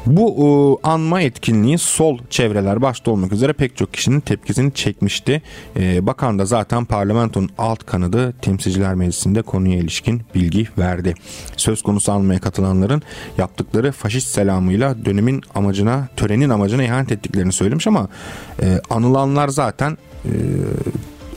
Bu 0.08 0.36
e, 0.84 0.88
anma 0.88 1.20
etkinliği 1.20 1.78
sol 1.78 2.18
çevreler 2.30 2.82
başta 2.82 3.10
olmak 3.10 3.32
üzere 3.32 3.52
pek 3.52 3.76
çok 3.76 3.94
kişinin 3.94 4.20
tepkisini 4.20 4.74
çekmişti. 4.74 5.42
E, 5.76 6.06
bakan 6.06 6.38
da 6.38 6.46
zaten 6.46 6.84
parlamentonun 6.84 7.50
alt 7.58 7.86
kanadı 7.86 8.34
temsilciler 8.42 8.94
meclisinde 8.94 9.42
konuya 9.42 9.76
ilişkin 9.76 10.22
bilgi 10.34 10.68
verdi. 10.78 11.14
Söz 11.56 11.82
konusu 11.82 12.12
anmaya 12.12 12.40
katılanların 12.40 13.02
yaptıkları 13.38 13.92
faşist 13.92 14.28
selamıyla 14.28 15.04
dönemin 15.04 15.42
amacına, 15.54 16.08
törenin 16.16 16.50
amacına 16.50 16.84
ihanet 16.84 17.12
ettiklerini 17.12 17.52
söylemiş 17.52 17.86
ama 17.86 18.08
e, 18.62 18.80
anılanlar 18.90 19.48
zaten 19.48 19.98
e, 20.24 20.32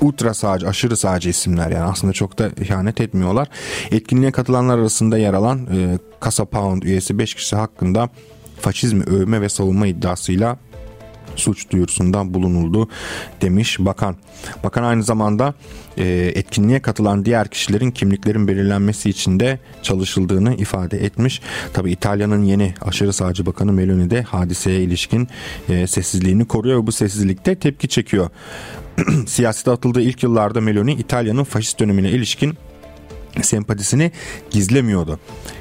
ultra 0.02 0.34
sağcı, 0.34 0.68
aşırı 0.68 0.98
sağcı 0.98 1.30
isimler 1.30 1.72
yani 1.72 1.92
aslında 1.92 2.14
çok 2.14 2.40
da 2.40 2.50
ihanet 2.62 3.02
etmiyorlar. 3.02 3.48
Etkinliğe 3.92 4.32
katılanlar 4.32 4.78
arasında 4.78 5.18
yer 5.18 5.34
alan 5.34 5.60
e, 5.60 6.00
Kasa 6.20 6.46
Pound 6.46 6.84
üyesi 6.84 7.20
5 7.20 7.36
kişi 7.36 7.56
hakkında 7.56 8.10
faşizmi 8.62 9.04
övme 9.04 9.42
ve 9.42 9.50
savunma 9.50 9.88
iddiasıyla 9.88 10.58
suç 11.36 11.72
duyurusundan 11.72 12.34
bulunuldu 12.34 12.90
demiş 13.42 13.80
bakan. 13.80 14.16
Bakan 14.64 14.84
aynı 14.84 15.04
zamanda 15.04 15.54
e, 15.98 16.32
etkinliğe 16.36 16.82
katılan 16.82 17.26
diğer 17.26 17.48
kişilerin 17.48 17.92
kimliklerin 17.92 18.48
belirlenmesi 18.48 19.10
için 19.10 19.40
de 19.40 19.60
çalışıldığını 19.84 20.56
ifade 20.56 21.06
etmiş. 21.06 21.42
Tabi 21.74 21.92
İtalya'nın 21.92 22.44
yeni 22.44 22.74
aşırı 22.82 23.14
sağcı 23.14 23.46
bakanı 23.46 23.74
Meloni 23.74 24.10
de 24.10 24.22
hadiseye 24.22 24.82
ilişkin 24.82 25.28
e, 25.70 25.88
sessizliğini 25.88 26.46
koruyor 26.46 26.82
ve 26.82 26.88
bu 26.88 26.92
sessizlikte 26.92 27.56
tepki 27.56 27.88
çekiyor. 27.88 28.30
Siyasete 29.28 29.72
atıldığı 29.72 30.02
ilk 30.02 30.24
yıllarda 30.24 30.62
Meloni 30.62 30.94
İtalya'nın 30.94 31.44
faşist 31.44 31.80
dönemine 31.80 32.10
ilişkin 32.10 32.58
sempatisini 33.42 34.12
gizlemiyordu. 34.50 35.20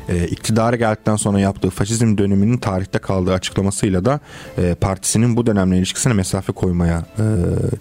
E, 0.08 0.26
iktidara 0.26 0.76
geldikten 0.76 1.16
sonra 1.16 1.40
yaptığı 1.40 1.70
faşizm 1.70 2.18
döneminin 2.18 2.58
tarihte 2.58 2.98
kaldığı 2.98 3.32
açıklamasıyla 3.32 4.04
da 4.04 4.20
e, 4.58 4.74
partisinin 4.74 5.36
bu 5.36 5.46
dönemle 5.46 5.78
ilişkisine 5.78 6.12
mesafe 6.12 6.52
koymaya 6.52 6.98
e, 7.18 7.24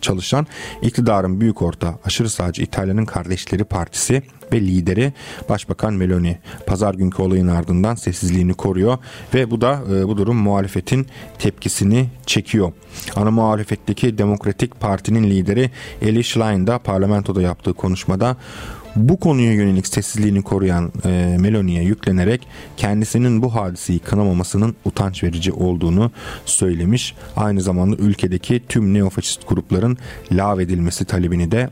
çalışan 0.02 0.48
iktidarın 0.82 1.42
büyük 1.42 1.62
orta 1.62 2.00
aşırı 2.06 2.30
sağcı 2.30 2.62
İtalya'nın 2.62 3.06
Kardeşleri 3.06 3.64
Partisi 3.64 4.24
ve 4.54 4.62
lideri 4.62 5.14
Başbakan 5.50 5.94
Meloni 5.94 6.38
pazar 6.66 6.94
günkü 6.94 7.22
olayın 7.22 7.48
ardından 7.48 7.96
sessizliğini 7.96 8.54
koruyor 8.54 8.98
ve 9.34 9.52
bu 9.52 9.62
da 9.62 9.82
e, 9.92 10.08
bu 10.08 10.18
durum 10.18 10.38
muhalefetin 10.38 11.08
tepkisini 11.40 12.10
çekiyor. 12.26 12.72
Ana 13.16 13.32
muhalefetteki 13.32 14.18
Demokratik 14.18 14.80
Parti'nin 14.80 15.24
lideri 15.24 15.72
Eli 16.02 16.24
Schlein 16.24 16.68
da 16.68 16.80
parlamentoda 16.80 17.42
yaptığı 17.42 17.74
konuşmada 17.74 18.38
bu 19.00 19.20
konuya 19.20 19.54
yönelik 19.54 19.88
sessizliğini 19.88 20.42
koruyan 20.42 20.92
e, 21.06 21.38
Meloni'ye 21.40 21.84
yüklenerek 21.84 22.48
kendisinin 22.78 23.42
bu 23.42 23.56
hadiseyi 23.56 24.00
kınamamasının 24.00 24.76
utanç 24.86 25.24
verici 25.24 25.52
olduğunu 25.52 26.12
söylemiş. 26.46 27.16
Aynı 27.36 27.62
zamanda 27.62 27.96
ülkedeki 27.96 28.64
tüm 28.70 28.94
neofaşist 28.94 29.48
grupların 29.48 29.98
lağvedilmesi 30.32 31.06
talebini 31.06 31.52
de 31.52 31.70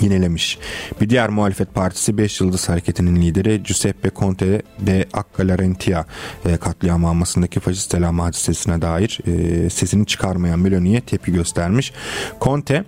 yinelemiş. 0.00 0.58
Bir 1.00 1.10
diğer 1.10 1.28
muhalefet 1.28 1.74
partisi 1.74 2.18
5 2.18 2.40
Yıldız 2.40 2.68
Hareketi'nin 2.68 3.22
lideri 3.22 3.62
Giuseppe 3.62 4.10
Conte 4.16 4.62
de 4.80 5.06
Accalarentia 5.12 6.04
e, 6.46 6.56
katliam 6.56 7.04
almasındaki 7.04 7.60
faşist 7.60 7.92
selam 7.92 8.18
hadisesine 8.18 8.82
dair 8.82 9.20
e, 9.26 9.70
sesini 9.70 10.06
çıkarmayan 10.06 10.58
Meloni'ye 10.58 11.00
tepki 11.00 11.32
göstermiş. 11.32 11.92
Conte 12.40 12.84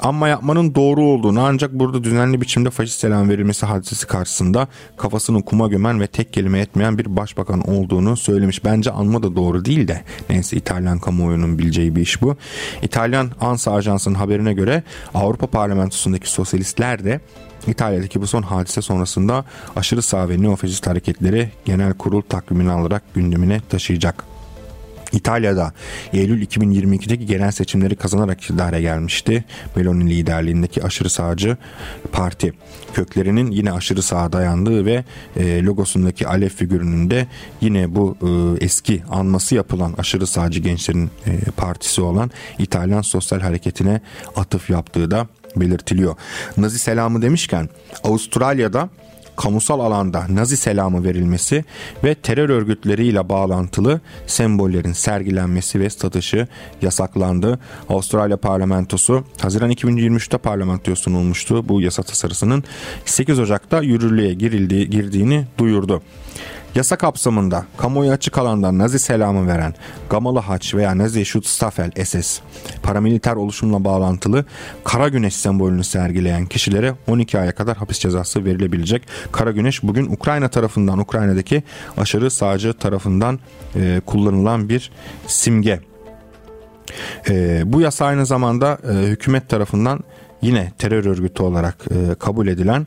Anma 0.00 0.28
yapmanın 0.28 0.74
doğru 0.74 1.04
olduğunu 1.04 1.40
ancak 1.40 1.72
burada 1.72 2.04
düzenli 2.04 2.40
biçimde 2.40 2.70
faşist 2.70 3.00
selam 3.00 3.28
verilmesi 3.28 3.66
hadisesi 3.66 4.06
karşısında 4.06 4.68
kafasını 4.96 5.42
kuma 5.44 5.68
gömen 5.68 6.00
ve 6.00 6.06
tek 6.06 6.32
kelime 6.32 6.60
etmeyen 6.60 6.98
bir 6.98 7.16
başbakan 7.16 7.60
olduğunu 7.70 8.16
söylemiş. 8.16 8.64
Bence 8.64 8.90
anma 8.90 9.22
da 9.22 9.36
doğru 9.36 9.64
değil 9.64 9.88
de 9.88 10.04
neyse 10.30 10.56
İtalyan 10.56 10.98
kamuoyunun 10.98 11.58
bileceği 11.58 11.96
bir 11.96 12.00
iş 12.00 12.22
bu. 12.22 12.36
İtalyan 12.82 13.30
ANSA 13.40 13.72
ajansının 13.72 14.14
haberine 14.14 14.52
göre 14.52 14.82
Avrupa 15.14 15.46
Parlamentosu'ndaki 15.46 16.30
sosyalistler 16.30 17.04
de 17.04 17.20
İtalya'daki 17.66 18.20
bu 18.20 18.26
son 18.26 18.42
hadise 18.42 18.82
sonrasında 18.82 19.44
aşırı 19.76 20.02
sağ 20.02 20.28
ve 20.28 20.42
neofaşist 20.42 20.86
hareketleri 20.86 21.50
genel 21.64 21.94
kurul 21.94 22.22
takvimini 22.22 22.70
alarak 22.70 23.02
gündemine 23.14 23.60
taşıyacak. 23.68 24.37
İtalya'da 25.12 25.72
Eylül 26.12 26.46
2022'deki 26.46 27.26
genel 27.26 27.50
seçimleri 27.50 27.96
kazanarak 27.96 28.40
iktidara 28.40 28.80
gelmişti. 28.80 29.44
Meloni 29.76 30.10
liderliğindeki 30.10 30.84
aşırı 30.84 31.10
sağcı 31.10 31.56
parti. 32.12 32.52
Köklerinin 32.94 33.50
yine 33.50 33.72
aşırı 33.72 34.02
sağa 34.02 34.32
dayandığı 34.32 34.84
ve 34.84 35.04
e, 35.36 35.62
logosundaki 35.62 36.28
alev 36.28 36.48
figürünün 36.48 37.10
de 37.10 37.26
yine 37.60 37.94
bu 37.94 38.16
e, 38.22 38.64
eski 38.64 39.02
anması 39.10 39.54
yapılan 39.54 39.94
aşırı 39.98 40.26
sağcı 40.26 40.60
gençlerin 40.60 41.10
e, 41.26 41.40
partisi 41.56 42.00
olan 42.00 42.30
İtalyan 42.58 43.02
Sosyal 43.02 43.40
Hareketi'ne 43.40 44.00
atıf 44.36 44.70
yaptığı 44.70 45.10
da 45.10 45.26
belirtiliyor. 45.56 46.16
Nazi 46.56 46.78
selamı 46.78 47.22
demişken 47.22 47.68
Avustralya'da 48.04 48.88
kamusal 49.38 49.80
alanda 49.80 50.26
Nazi 50.28 50.56
selamı 50.56 51.04
verilmesi 51.04 51.64
ve 52.04 52.14
terör 52.14 52.48
örgütleriyle 52.50 53.28
bağlantılı 53.28 54.00
sembollerin 54.26 54.92
sergilenmesi 54.92 55.80
ve 55.80 55.90
satışı 55.90 56.46
yasaklandı. 56.82 57.58
Avustralya 57.88 58.36
parlamentosu 58.36 59.24
Haziran 59.40 59.70
2023'te 59.70 60.38
parlamentoya 60.38 60.96
sunulmuştu 60.96 61.68
bu 61.68 61.80
yasa 61.80 62.02
tasarısının 62.02 62.64
8 63.04 63.38
Ocak'ta 63.38 63.82
yürürlüğe 63.82 64.34
girildiği, 64.34 64.90
girdiğini 64.90 65.44
duyurdu. 65.58 66.02
Yasa 66.74 66.96
kapsamında 66.96 67.66
kamuoyu 67.76 68.10
açık 68.12 68.38
alanda 68.38 68.78
Nazi 68.78 68.98
selamı 68.98 69.46
veren 69.46 69.74
Gamalı 70.10 70.38
Haç 70.38 70.74
veya 70.74 70.98
Nazi 70.98 71.24
Schutzstaffel 71.24 71.90
SS 72.04 72.40
paramiliter 72.82 73.36
oluşumla 73.36 73.84
bağlantılı 73.84 74.44
kara 74.84 75.08
güneş 75.08 75.36
sembolünü 75.36 75.84
sergileyen 75.84 76.46
kişilere 76.46 76.94
12 77.08 77.38
aya 77.38 77.52
kadar 77.52 77.76
hapis 77.76 77.98
cezası 77.98 78.44
verilebilecek. 78.44 79.02
Kara 79.32 79.50
güneş 79.50 79.82
bugün 79.82 80.06
Ukrayna 80.12 80.48
tarafından 80.48 80.98
Ukrayna'daki 80.98 81.62
aşırı 81.96 82.30
sağcı 82.30 82.72
tarafından 82.72 83.38
e, 83.76 84.00
kullanılan 84.06 84.68
bir 84.68 84.90
simge. 85.26 85.80
E, 87.28 87.62
bu 87.66 87.80
yasa 87.80 88.06
aynı 88.06 88.26
zamanda 88.26 88.78
e, 88.90 88.92
hükümet 88.92 89.48
tarafından 89.48 90.00
yine 90.42 90.72
terör 90.78 91.04
örgütü 91.04 91.42
olarak 91.42 91.84
e, 91.90 92.14
kabul 92.14 92.46
edilen 92.46 92.86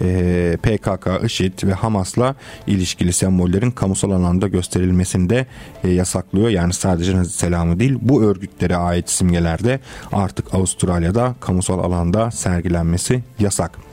e, 0.00 0.56
PKK, 0.62 1.24
IŞİD 1.24 1.64
ve 1.64 1.72
Hamas'la 1.72 2.34
ilişkili 2.66 3.12
sembollerin 3.12 3.70
kamusal 3.70 4.10
alanda 4.10 4.48
gösterilmesini 4.48 5.30
de 5.30 5.46
e, 5.84 5.88
yasaklıyor. 5.88 6.48
Yani 6.48 6.72
sadece 6.72 7.16
Nazi 7.16 7.32
selamı 7.32 7.80
değil 7.80 7.98
bu 8.00 8.22
örgütlere 8.22 8.76
ait 8.76 9.10
simgelerde 9.10 9.80
artık 10.12 10.54
Avustralya'da 10.54 11.34
kamusal 11.40 11.78
alanda 11.78 12.30
sergilenmesi 12.30 13.22
yasak. 13.38 13.90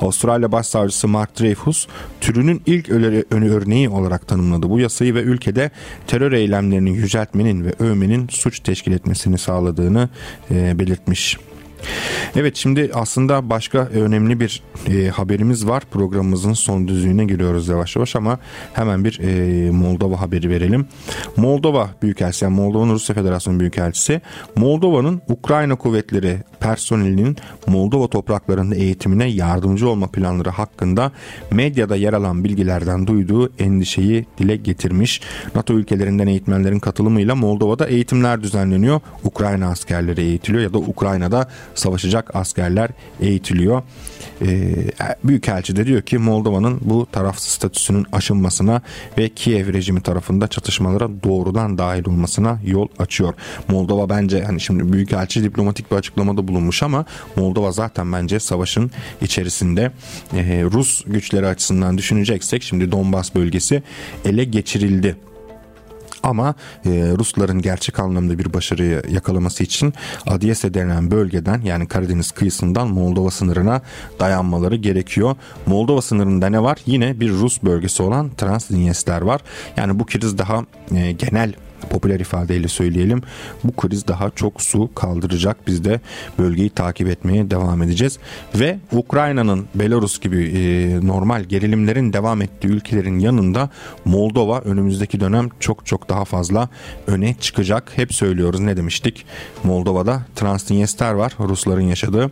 Avustralya 0.00 0.52
Başsavcısı 0.52 1.08
Mark 1.08 1.40
Dreyfus 1.40 1.86
türünün 2.20 2.62
ilk 2.66 2.90
örneği 3.30 3.88
olarak 3.88 4.28
tanımladı 4.28 4.70
bu 4.70 4.80
yasayı 4.80 5.14
ve 5.14 5.20
ülkede 5.20 5.70
terör 6.06 6.32
eylemlerini 6.32 6.90
yüceltmenin 6.90 7.64
ve 7.64 7.72
övmenin 7.78 8.28
suç 8.28 8.60
teşkil 8.60 8.92
etmesini 8.92 9.38
sağladığını 9.38 10.08
e, 10.50 10.78
belirtmiş. 10.78 11.38
Evet 12.36 12.56
şimdi 12.56 12.90
aslında 12.94 13.50
başka 13.50 13.78
önemli 13.78 14.40
bir 14.40 14.62
e, 14.88 15.08
haberimiz 15.08 15.68
var. 15.68 15.82
Programımızın 15.90 16.52
son 16.52 16.88
düzlüğüne 16.88 17.24
giriyoruz 17.24 17.68
yavaş 17.68 17.96
yavaş 17.96 18.16
ama 18.16 18.38
hemen 18.72 19.04
bir 19.04 19.20
e, 19.20 19.70
Moldova 19.70 20.20
haberi 20.20 20.50
verelim. 20.50 20.86
Moldova 21.36 21.90
Büyükelçisi 22.02 22.44
yani 22.44 22.54
Moldova'nın 22.54 22.94
Rusya 22.94 23.14
Federasyonu 23.14 23.60
Büyükelçisi 23.60 24.20
Moldova'nın 24.56 25.22
Ukrayna 25.28 25.76
kuvvetleri 25.76 26.38
personelinin 26.60 27.36
Moldova 27.66 28.08
topraklarında 28.08 28.74
eğitimine 28.74 29.26
yardımcı 29.26 29.88
olma 29.88 30.06
planları 30.06 30.50
hakkında 30.50 31.12
medyada 31.50 31.96
yer 31.96 32.12
alan 32.12 32.44
bilgilerden 32.44 33.06
duyduğu 33.06 33.52
endişeyi 33.58 34.26
dile 34.38 34.56
getirmiş. 34.56 35.20
NATO 35.54 35.74
ülkelerinden 35.74 36.26
eğitmenlerin 36.26 36.78
katılımıyla 36.78 37.34
Moldova'da 37.34 37.86
eğitimler 37.86 38.42
düzenleniyor. 38.42 39.00
Ukrayna 39.24 39.66
askerleri 39.70 40.20
eğitiliyor 40.20 40.62
ya 40.62 40.72
da 40.72 40.78
Ukrayna'da 40.78 41.48
savaşacak 41.78 42.36
askerler 42.36 42.90
eğitiliyor. 43.20 43.82
Ee, 44.42 44.74
Büyükelçi 45.24 45.76
de 45.76 45.86
diyor 45.86 46.02
ki 46.02 46.18
Moldova'nın 46.18 46.80
bu 46.80 47.06
tarafsız 47.12 47.48
statüsünün 47.48 48.06
aşınmasına 48.12 48.82
ve 49.18 49.28
Kiev 49.28 49.72
rejimi 49.72 50.00
tarafında 50.00 50.48
çatışmalara 50.48 51.08
doğrudan 51.24 51.78
dahil 51.78 52.06
olmasına 52.06 52.60
yol 52.64 52.88
açıyor. 52.98 53.34
Moldova 53.68 54.08
bence 54.08 54.44
hani 54.44 54.60
şimdi 54.60 54.92
Büyükelçi 54.92 55.44
diplomatik 55.44 55.90
bir 55.90 55.96
açıklamada 55.96 56.48
bulunmuş 56.48 56.82
ama 56.82 57.04
Moldova 57.36 57.72
zaten 57.72 58.12
bence 58.12 58.40
savaşın 58.40 58.90
içerisinde 59.22 59.92
ee, 60.34 60.64
Rus 60.72 61.04
güçleri 61.06 61.46
açısından 61.46 61.98
düşüneceksek 61.98 62.62
şimdi 62.62 62.92
Donbas 62.92 63.34
bölgesi 63.34 63.82
ele 64.24 64.44
geçirildi 64.44 65.16
ama 66.22 66.54
e, 66.86 66.90
Rusların 67.18 67.62
gerçek 67.62 67.98
anlamda 67.98 68.38
bir 68.38 68.52
başarıyı 68.54 69.02
yakalaması 69.10 69.64
için 69.64 69.94
Adiyese 70.26 70.74
denen 70.74 71.10
bölgeden 71.10 71.60
yani 71.60 71.88
Karadeniz 71.88 72.30
kıyısından 72.30 72.88
Moldova 72.88 73.30
sınırına 73.30 73.82
dayanmaları 74.20 74.76
gerekiyor. 74.76 75.36
Moldova 75.66 76.02
sınırında 76.02 76.46
ne 76.48 76.62
var? 76.62 76.78
Yine 76.86 77.20
bir 77.20 77.30
Rus 77.30 77.62
bölgesi 77.62 78.02
olan 78.02 78.30
Transdinyester 78.30 79.20
var. 79.20 79.40
Yani 79.76 79.98
bu 79.98 80.06
kriz 80.06 80.38
daha 80.38 80.64
e, 80.94 81.12
genel 81.12 81.52
popüler 81.88 82.20
ifadeyle 82.20 82.68
söyleyelim 82.68 83.22
bu 83.64 83.72
kriz 83.72 84.08
daha 84.08 84.30
çok 84.30 84.62
su 84.62 84.90
kaldıracak. 84.94 85.66
Biz 85.66 85.84
de 85.84 86.00
bölgeyi 86.38 86.70
takip 86.70 87.08
etmeye 87.08 87.50
devam 87.50 87.82
edeceğiz. 87.82 88.18
Ve 88.54 88.78
Ukrayna'nın 88.92 89.66
Belarus 89.74 90.20
gibi 90.20 90.44
e, 90.44 91.06
normal 91.06 91.44
gerilimlerin 91.44 92.12
devam 92.12 92.42
ettiği 92.42 92.68
ülkelerin 92.68 93.18
yanında 93.18 93.70
Moldova 94.04 94.60
önümüzdeki 94.60 95.20
dönem 95.20 95.48
çok 95.60 95.86
çok 95.86 96.08
daha 96.08 96.24
fazla 96.24 96.68
öne 97.06 97.34
çıkacak. 97.40 97.92
Hep 97.96 98.14
söylüyoruz 98.14 98.60
ne 98.60 98.76
demiştik? 98.76 99.26
Moldova'da 99.64 100.22
Transnistria 100.36 101.16
var 101.16 101.32
Rusların 101.40 101.80
yaşadığı 101.80 102.30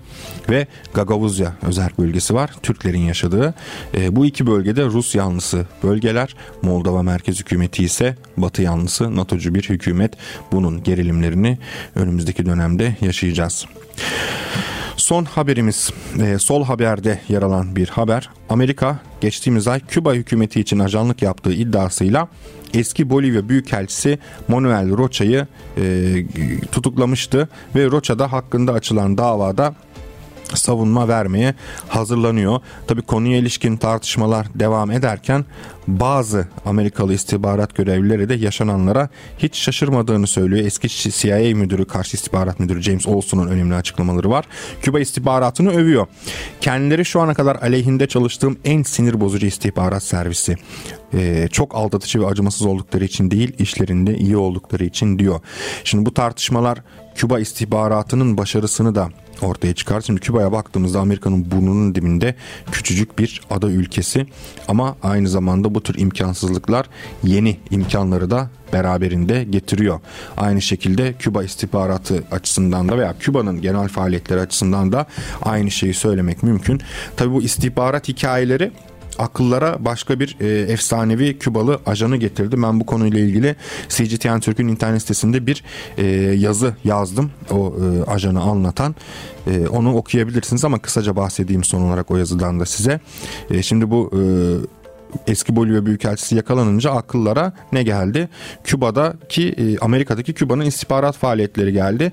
ve 0.51 0.66
Gagavuzya 0.95 1.53
özel 1.62 1.90
bölgesi 1.99 2.35
var 2.35 2.51
Türklerin 2.62 3.01
yaşadığı. 3.01 3.55
E, 3.95 4.16
bu 4.16 4.27
iki 4.27 4.47
bölgede 4.47 4.85
Rus 4.85 5.14
yanlısı 5.14 5.66
bölgeler. 5.83 6.37
Moldova 6.62 7.03
merkez 7.03 7.40
hükümeti 7.40 7.85
ise 7.85 8.16
Batı 8.37 8.62
yanlısı 8.62 9.16
NATO 9.16 9.38
NATO'cu 9.47 9.55
bir 9.55 9.75
hükümet 9.75 10.15
bunun 10.53 10.83
gerilimlerini 10.83 11.59
önümüzdeki 11.95 12.47
dönemde 12.47 12.97
yaşayacağız. 13.01 13.67
Son 14.97 15.25
haberimiz 15.25 15.91
e, 16.21 16.39
sol 16.39 16.65
haberde 16.65 17.21
yer 17.29 17.43
alan 17.43 17.77
bir 17.77 17.89
haber. 17.89 18.31
Amerika 18.49 18.99
geçtiğimiz 19.21 19.69
ay 19.69 19.81
Küba 19.81 20.15
hükümeti 20.15 20.61
için 20.61 20.79
ajanlık 20.79 21.23
yaptığı 21.23 21.53
iddiasıyla 21.53 22.29
eski 22.75 23.11
Bolivya 23.11 23.49
Büyükelçisi 23.49 24.19
Manuel 24.49 24.97
Rocha'yı 24.97 25.47
e, 25.77 25.83
tutuklamıştı 26.73 27.49
ve 27.75 27.87
Rocha'da 27.87 28.33
hakkında 28.33 28.73
açılan 28.73 29.19
davada 29.19 29.75
savunma 30.55 31.09
vermeye 31.09 31.55
hazırlanıyor. 31.89 32.61
Tabi 32.87 33.03
konuya 33.03 33.39
ilişkin 33.39 33.77
tartışmalar 33.77 34.47
devam 34.55 34.91
ederken 34.91 35.45
bazı 35.89 36.49
Amerikalı 36.65 37.15
istihbarat 37.15 37.75
görevlileri 37.75 38.29
de 38.29 38.35
yaşananlara 38.35 39.09
hiç 39.39 39.57
şaşırmadığını 39.57 40.27
söylüyor. 40.27 40.67
Eski 40.67 40.89
CIA 41.13 41.57
müdürü, 41.57 41.85
karşı 41.85 42.17
istihbarat 42.17 42.61
müdürü 42.61 42.83
James 42.83 43.07
Olson'un 43.07 43.47
önemli 43.47 43.75
açıklamaları 43.75 44.31
var. 44.31 44.45
Küba 44.83 45.01
istihbaratını 45.01 45.71
övüyor. 45.71 46.07
Kendileri 46.61 47.05
şu 47.05 47.21
ana 47.21 47.35
kadar 47.35 47.57
aleyhinde 47.57 48.07
çalıştığım 48.07 48.59
en 48.65 48.83
sinir 48.83 49.21
bozucu 49.21 49.47
istihbarat 49.47 50.03
servisi. 50.03 50.57
Ee, 51.15 51.49
çok 51.53 51.75
aldatıcı 51.75 52.21
ve 52.21 52.27
acımasız 52.27 52.67
oldukları 52.67 53.05
için 53.05 53.31
değil, 53.31 53.53
işlerinde 53.59 54.19
iyi 54.19 54.37
oldukları 54.37 54.85
için 54.85 55.19
diyor. 55.19 55.41
Şimdi 55.85 56.07
bu 56.07 56.15
tartışmalar 56.15 56.79
Küba 57.17 57.41
istihbaratının 57.41 58.39
başarısını 58.39 58.95
da 58.95 59.09
ortaya 59.43 59.75
çıkar. 59.75 60.01
Şimdi 60.01 60.21
Küba'ya 60.21 60.53
baktığımızda 60.53 61.01
Amerika'nın 61.01 61.51
burnunun 61.51 61.95
dibinde 61.95 62.35
küçücük 62.73 63.19
bir 63.19 63.41
ada 63.51 63.71
ülkesi 63.71 64.27
ama 64.69 64.97
aynı 65.03 65.29
zamanda 65.29 65.75
bu 65.75 65.83
tür 65.83 65.99
imkansızlıklar 65.99 66.87
yeni 67.23 67.57
imkanları 67.71 68.31
da 68.31 68.51
beraberinde 68.73 69.45
getiriyor. 69.45 70.01
Aynı 70.37 70.63
şekilde 70.63 71.13
Küba 71.19 71.45
istihbaratı 71.45 72.25
açısından 72.31 72.89
da 72.89 72.99
veya 72.99 73.15
Küba'nın 73.19 73.61
genel 73.61 73.89
faaliyetleri 73.89 74.41
açısından 74.41 74.93
da 74.93 75.07
aynı 75.43 75.71
şeyi 75.71 75.95
söylemek 75.95 76.43
mümkün. 76.43 76.81
Tabi 77.17 77.33
bu 77.33 77.43
istihbarat 77.43 78.09
hikayeleri 78.09 78.73
akıllara 79.19 79.85
başka 79.85 80.21
bir 80.21 80.37
e, 80.41 80.73
efsanevi 80.73 81.39
Kübalı 81.39 81.81
ajanı 81.87 82.17
getirdi. 82.17 82.63
Ben 82.63 82.81
bu 82.81 82.87
konuyla 82.87 83.19
ilgili 83.21 83.57
CGTN 83.89 84.41
Türk'ün 84.41 84.69
internet 84.69 85.03
sitesinde 85.03 85.47
bir 85.47 85.65
e, 85.99 86.05
yazı 86.39 86.75
yazdım. 86.85 87.31
O 87.51 87.75
e, 87.77 88.11
ajanı 88.11 88.41
anlatan. 88.41 88.95
E, 89.47 89.69
onu 89.69 89.97
okuyabilirsiniz 89.97 90.65
ama 90.65 90.79
kısaca 90.79 91.17
bahsedeyim 91.17 91.65
son 91.65 91.83
olarak 91.83 92.11
o 92.11 92.17
yazıdan 92.17 92.61
da 92.61 92.67
size. 92.67 93.01
E, 93.51 93.63
şimdi 93.63 93.91
bu 93.91 94.11
e, 94.15 94.21
eski 95.27 95.57
Bolivya 95.57 95.87
Büyükelçisi 95.87 96.37
yakalanınca 96.37 96.91
akıllara 96.91 97.53
ne 97.73 97.83
geldi? 97.83 98.29
Küba'daki 98.65 99.49
e, 99.49 99.79
Amerika'daki 99.79 100.33
Küba'nın 100.33 100.65
istihbarat 100.65 101.17
faaliyetleri 101.17 101.73
geldi. 101.73 102.13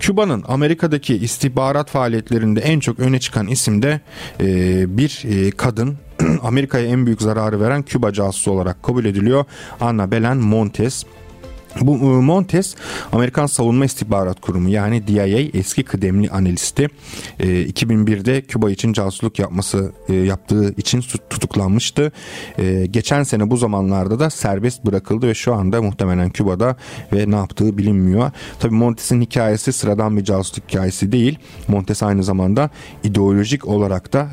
Küba'nın 0.00 0.44
Amerika'daki 0.48 1.14
istihbarat 1.16 1.90
faaliyetlerinde 1.90 2.60
en 2.60 2.80
çok 2.80 2.98
öne 2.98 3.20
çıkan 3.20 3.46
isim 3.46 3.82
de 3.82 4.00
e, 4.40 4.98
bir 4.98 5.22
e, 5.24 5.50
kadın 5.50 5.96
Amerika'ya 6.42 6.86
en 6.86 7.06
büyük 7.06 7.22
zararı 7.22 7.60
veren 7.60 7.82
Küba 7.82 8.12
casusu 8.12 8.50
olarak 8.50 8.82
kabul 8.82 9.04
ediliyor. 9.04 9.44
Anna 9.80 10.10
Belen 10.10 10.36
Montes. 10.36 11.04
Bu 11.80 11.96
e, 11.96 12.04
Montes 12.04 12.74
Amerikan 13.12 13.46
Savunma 13.46 13.84
İstihbarat 13.84 14.40
Kurumu 14.40 14.68
yani 14.68 15.06
DIA 15.06 15.26
eski 15.54 15.82
kıdemli 15.82 16.30
analisti 16.30 16.88
2001'de 17.40 18.42
Küba 18.42 18.70
için 18.70 18.92
casusluk 18.92 19.38
yapması 19.38 19.92
e, 20.08 20.14
yaptığı 20.14 20.74
için 20.76 21.00
tutuklanmıştı. 21.30 22.12
E, 22.58 22.86
geçen 22.86 23.22
sene 23.22 23.50
bu 23.50 23.56
zamanlarda 23.56 24.18
da 24.18 24.30
serbest 24.30 24.84
bırakıldı 24.84 25.28
ve 25.28 25.34
şu 25.34 25.54
anda 25.54 25.82
muhtemelen 25.82 26.30
Küba'da 26.30 26.76
ve 27.12 27.30
ne 27.30 27.36
yaptığı 27.36 27.78
bilinmiyor. 27.78 28.30
Tabii 28.60 28.74
Montes'in 28.74 29.20
hikayesi 29.20 29.72
sıradan 29.72 30.16
bir 30.16 30.24
casusluk 30.24 30.68
hikayesi 30.68 31.12
değil. 31.12 31.38
Montes 31.68 32.02
aynı 32.02 32.24
zamanda 32.24 32.70
ideolojik 33.04 33.68
olarak 33.68 34.12
da 34.12 34.28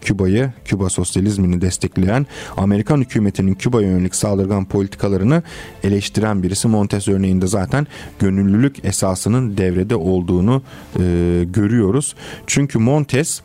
Küba'yı, 0.00 0.52
Küba 0.64 0.90
sosyalizmini 0.90 1.60
destekleyen 1.60 2.26
Amerikan 2.56 3.00
hükümetinin 3.00 3.54
Küba'ya 3.54 3.88
yönelik 3.88 4.14
saldırgan 4.14 4.64
politikalarını 4.64 5.42
eleştiren 5.84 6.42
birisi. 6.42 6.68
Montes 6.68 6.83
Montes 6.84 7.08
örneğinde 7.08 7.46
zaten 7.46 7.86
gönüllülük 8.18 8.84
esasının 8.84 9.56
devrede 9.56 9.96
olduğunu 9.96 10.62
e, 11.00 11.00
görüyoruz. 11.44 12.14
Çünkü 12.46 12.78
Montes 12.78 13.40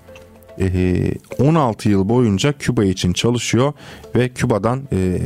16 1.39 1.89
e, 1.89 1.91
yıl 1.91 2.09
boyunca 2.09 2.53
Küba 2.53 2.83
için 2.83 3.13
çalışıyor 3.13 3.73
ve 4.15 4.29
Küba'dan 4.29 4.81
e, 4.91 5.19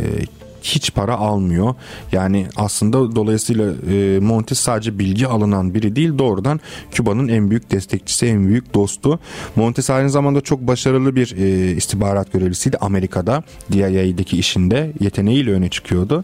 hiç 0.63 0.93
para 0.93 1.15
almıyor. 1.15 1.75
Yani 2.11 2.47
aslında 2.55 3.15
dolayısıyla 3.15 3.73
e, 3.91 4.19
Montes 4.19 4.59
sadece 4.59 4.99
bilgi 4.99 5.27
alınan 5.27 5.73
biri 5.73 5.95
değil 5.95 6.17
doğrudan 6.17 6.59
Küba'nın 6.91 7.27
en 7.27 7.49
büyük 7.49 7.71
destekçisi, 7.71 8.25
en 8.25 8.47
büyük 8.47 8.73
dostu. 8.73 9.19
Montes 9.55 9.89
aynı 9.89 10.09
zamanda 10.09 10.41
çok 10.41 10.61
başarılı 10.61 11.15
bir 11.15 11.35
e, 11.37 11.71
istihbarat 11.75 12.33
görevlisiydi 12.33 12.77
Amerika'da. 12.77 13.43
DIA'deki 13.71 14.37
işinde 14.37 14.93
yeteneğiyle 14.99 15.51
öne 15.51 15.69
çıkıyordu. 15.69 16.23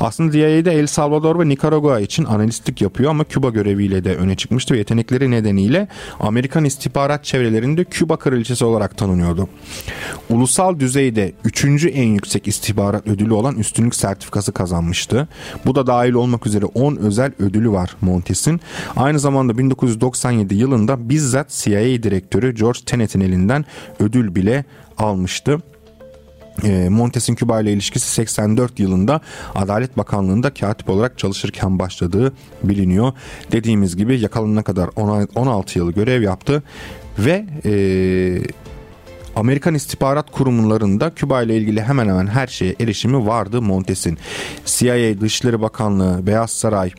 Aslında 0.00 0.32
DIA'de 0.32 0.72
El 0.72 0.86
Salvador 0.86 1.38
ve 1.40 1.48
Nikaragua 1.48 2.00
için 2.00 2.24
analistlik 2.24 2.82
yapıyor 2.82 3.10
ama 3.10 3.24
Küba 3.24 3.50
göreviyle 3.50 4.04
de 4.04 4.16
öne 4.16 4.36
çıkmıştı 4.36 4.74
ve 4.74 4.78
yetenekleri 4.78 5.30
nedeniyle 5.30 5.88
Amerikan 6.20 6.64
istihbarat 6.64 7.24
çevrelerinde 7.24 7.84
Küba 7.84 8.16
kraliçesi 8.16 8.64
olarak 8.64 8.96
tanınıyordu. 8.96 9.48
Ulusal 10.30 10.80
düzeyde 10.80 11.32
3. 11.44 11.64
en 11.64 12.08
yüksek 12.08 12.48
istihbarat 12.48 13.06
ödülü 13.06 13.32
olan 13.32 13.56
üst 13.56 13.71
üstünlük 13.72 13.94
sertifikası 13.94 14.52
kazanmıştı. 14.52 15.28
Bu 15.66 15.74
da 15.74 15.86
dahil 15.86 16.12
olmak 16.12 16.46
üzere 16.46 16.64
10 16.64 16.96
özel 16.96 17.32
ödülü 17.38 17.70
var 17.70 17.96
Montes'in. 18.00 18.60
Aynı 18.96 19.18
zamanda 19.18 19.58
1997 19.58 20.54
yılında 20.54 21.08
bizzat 21.08 21.48
CIA 21.50 22.02
direktörü 22.02 22.54
George 22.54 22.78
Tenet'in 22.86 23.20
elinden 23.20 23.64
ödül 24.00 24.34
bile 24.34 24.64
almıştı. 24.98 25.58
E, 26.64 26.88
Montes'in 26.88 27.34
Küba 27.34 27.60
ile 27.60 27.72
ilişkisi 27.72 28.08
84 28.08 28.78
yılında 28.78 29.20
Adalet 29.54 29.98
Bakanlığı'nda 29.98 30.54
katip 30.54 30.90
olarak 30.90 31.18
çalışırken 31.18 31.78
başladığı 31.78 32.32
biliniyor. 32.62 33.12
Dediğimiz 33.52 33.96
gibi 33.96 34.20
yakalanana 34.20 34.62
kadar 34.62 34.90
16 35.34 35.78
yıl 35.78 35.92
görev 35.92 36.22
yaptı 36.22 36.62
ve 37.18 37.46
e, 37.64 37.72
Amerikan 39.36 39.74
istihbarat 39.74 40.30
kurumlarında 40.30 41.14
Küba 41.14 41.42
ile 41.42 41.56
ilgili 41.56 41.82
hemen 41.82 42.08
hemen 42.08 42.26
her 42.26 42.46
şeye 42.46 42.74
erişimi 42.80 43.26
vardı 43.26 43.62
Montes'in. 43.62 44.18
CIA, 44.64 45.20
Dışişleri 45.20 45.60
Bakanlığı, 45.60 46.26
Beyaz 46.26 46.50
Saray, 46.50 46.92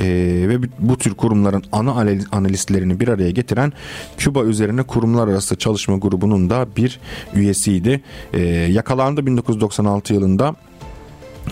e, 0.00 0.04
ve 0.48 0.58
bu 0.78 0.98
tür 0.98 1.14
kurumların 1.14 1.64
ana 1.72 2.06
analistlerini 2.32 3.00
bir 3.00 3.08
araya 3.08 3.30
getiren 3.30 3.72
Küba 4.18 4.44
üzerine 4.44 4.82
kurumlar 4.82 5.28
arası 5.28 5.56
çalışma 5.56 5.96
grubunun 5.96 6.50
da 6.50 6.66
bir 6.76 7.00
üyesiydi. 7.34 8.00
E, 8.32 8.40
yakalandı 8.50 9.26
1996 9.26 10.14
yılında 10.14 10.54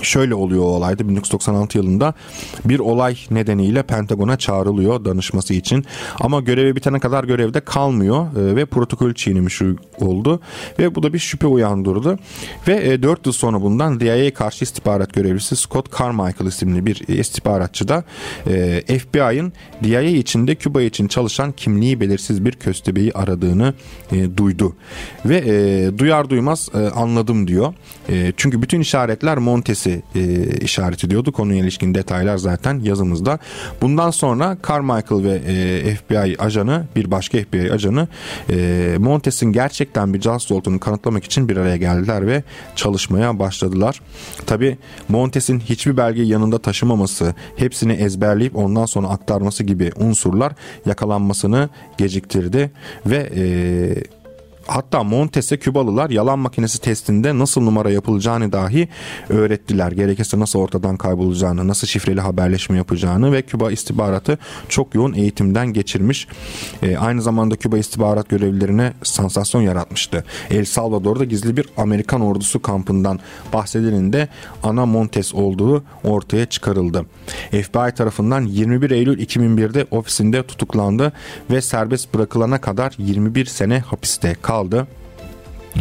Şöyle 0.02 0.34
oluyor 0.34 0.62
o 0.62 0.66
olayda 0.66 1.08
1996 1.08 1.78
yılında 1.78 2.14
bir 2.64 2.78
olay 2.78 3.16
nedeniyle 3.30 3.82
Pentagon'a 3.82 4.36
çağrılıyor 4.36 5.04
danışması 5.04 5.54
için. 5.54 5.84
Ama 6.20 6.40
görevi 6.40 6.76
bitene 6.76 6.98
kadar 6.98 7.24
görevde 7.24 7.60
kalmıyor 7.60 8.36
e, 8.36 8.56
ve 8.56 8.64
protokol 8.64 9.14
çiğnemiş 9.14 9.62
oldu 10.00 10.40
ve 10.78 10.94
bu 10.94 11.02
da 11.02 11.12
bir 11.12 11.18
şüphe 11.18 11.46
uyandırdı. 11.46 12.18
Ve 12.68 12.92
e, 12.92 13.02
4 13.02 13.26
yıl 13.26 13.32
sonra 13.32 13.62
bundan 13.62 14.00
DIA 14.00 14.34
karşı 14.34 14.64
istihbarat 14.64 15.14
görevlisi 15.14 15.56
Scott 15.56 15.98
Carmichael 15.98 16.48
isimli 16.48 16.86
bir 16.86 17.08
istihbaratçı 17.08 17.88
da 17.88 18.04
e, 18.46 18.98
FBI'ın 18.98 19.52
DIA 19.84 20.00
içinde 20.00 20.54
Küba 20.54 20.82
için 20.82 21.08
çalışan 21.08 21.52
kimliği 21.52 22.00
belirsiz 22.00 22.44
bir 22.44 22.52
köstebeği 22.52 23.12
aradığını 23.12 23.74
e, 24.12 24.36
duydu. 24.36 24.76
Ve 25.24 25.36
e, 25.36 25.98
duyar 25.98 26.30
duymaz 26.30 26.68
e, 26.74 26.78
anladım 26.78 27.48
diyor. 27.48 27.74
E, 28.08 28.32
çünkü 28.36 28.62
bütün 28.62 28.80
işaretler 28.80 29.38
Montes 29.38 29.83
Paris'i 29.84 30.02
e, 30.14 30.58
işaret 30.60 31.04
ediyordu. 31.04 31.32
Konuya 31.32 31.58
ilişkin 31.58 31.94
detaylar 31.94 32.36
zaten 32.36 32.80
yazımızda. 32.80 33.38
Bundan 33.80 34.10
sonra 34.10 34.56
Carmichael 34.68 35.24
ve 35.24 35.42
e, 35.46 35.94
FBI 35.94 36.42
ajanı 36.42 36.86
bir 36.96 37.10
başka 37.10 37.38
FBI 37.38 37.72
ajanı 37.72 38.08
e, 38.50 38.96
Montes'in 38.98 39.52
gerçekten 39.52 40.14
bir 40.14 40.20
casus 40.20 40.50
olduğunu 40.50 40.80
kanıtlamak 40.80 41.24
için 41.24 41.48
bir 41.48 41.56
araya 41.56 41.76
geldiler 41.76 42.26
ve 42.26 42.42
çalışmaya 42.76 43.38
başladılar. 43.38 44.00
Tabi 44.46 44.78
Montes'in 45.08 45.60
hiçbir 45.60 45.96
belgeyi 45.96 46.28
yanında 46.28 46.58
taşımaması, 46.58 47.34
hepsini 47.56 47.92
ezberleyip 47.92 48.56
ondan 48.56 48.86
sonra 48.86 49.08
aktarması 49.08 49.64
gibi 49.64 49.90
unsurlar 49.96 50.52
yakalanmasını 50.86 51.68
geciktirdi 51.98 52.70
ve 53.06 53.30
e, 53.36 53.44
Hatta 54.66 55.02
Montes'e 55.02 55.56
Kübalılar 55.56 56.10
yalan 56.10 56.38
makinesi 56.38 56.80
testinde 56.80 57.38
nasıl 57.38 57.60
numara 57.60 57.90
yapılacağını 57.90 58.52
dahi 58.52 58.88
öğrettiler. 59.28 59.92
Gerekirse 59.92 60.38
nasıl 60.38 60.58
ortadan 60.58 60.96
kaybolacağını, 60.96 61.68
nasıl 61.68 61.86
şifreli 61.86 62.20
haberleşme 62.20 62.76
yapacağını 62.76 63.32
ve 63.32 63.42
Küba 63.42 63.70
istihbaratı 63.70 64.38
çok 64.68 64.94
yoğun 64.94 65.12
eğitimden 65.12 65.72
geçirmiş. 65.72 66.28
E, 66.82 66.96
aynı 66.96 67.22
zamanda 67.22 67.56
Küba 67.56 67.78
istihbarat 67.78 68.28
görevlilerine 68.28 68.92
sansasyon 69.02 69.62
yaratmıştı. 69.62 70.24
El 70.50 70.64
Salvador'da 70.64 71.24
gizli 71.24 71.56
bir 71.56 71.66
Amerikan 71.76 72.20
ordusu 72.20 72.62
kampından 72.62 73.20
bahsedilinde 73.52 74.28
ana 74.62 74.86
Montes 74.86 75.34
olduğu 75.34 75.84
ortaya 76.04 76.46
çıkarıldı. 76.46 77.06
FBI 77.50 77.94
tarafından 77.96 78.42
21 78.42 78.90
Eylül 78.90 79.18
2001'de 79.18 79.86
ofisinde 79.90 80.42
tutuklandı 80.42 81.12
ve 81.50 81.60
serbest 81.60 82.14
bırakılana 82.14 82.60
kadar 82.60 82.94
21 82.98 83.44
sene 83.46 83.78
hapiste 83.78 84.36
kaldı 84.42 84.53
kaldı. 84.54 84.86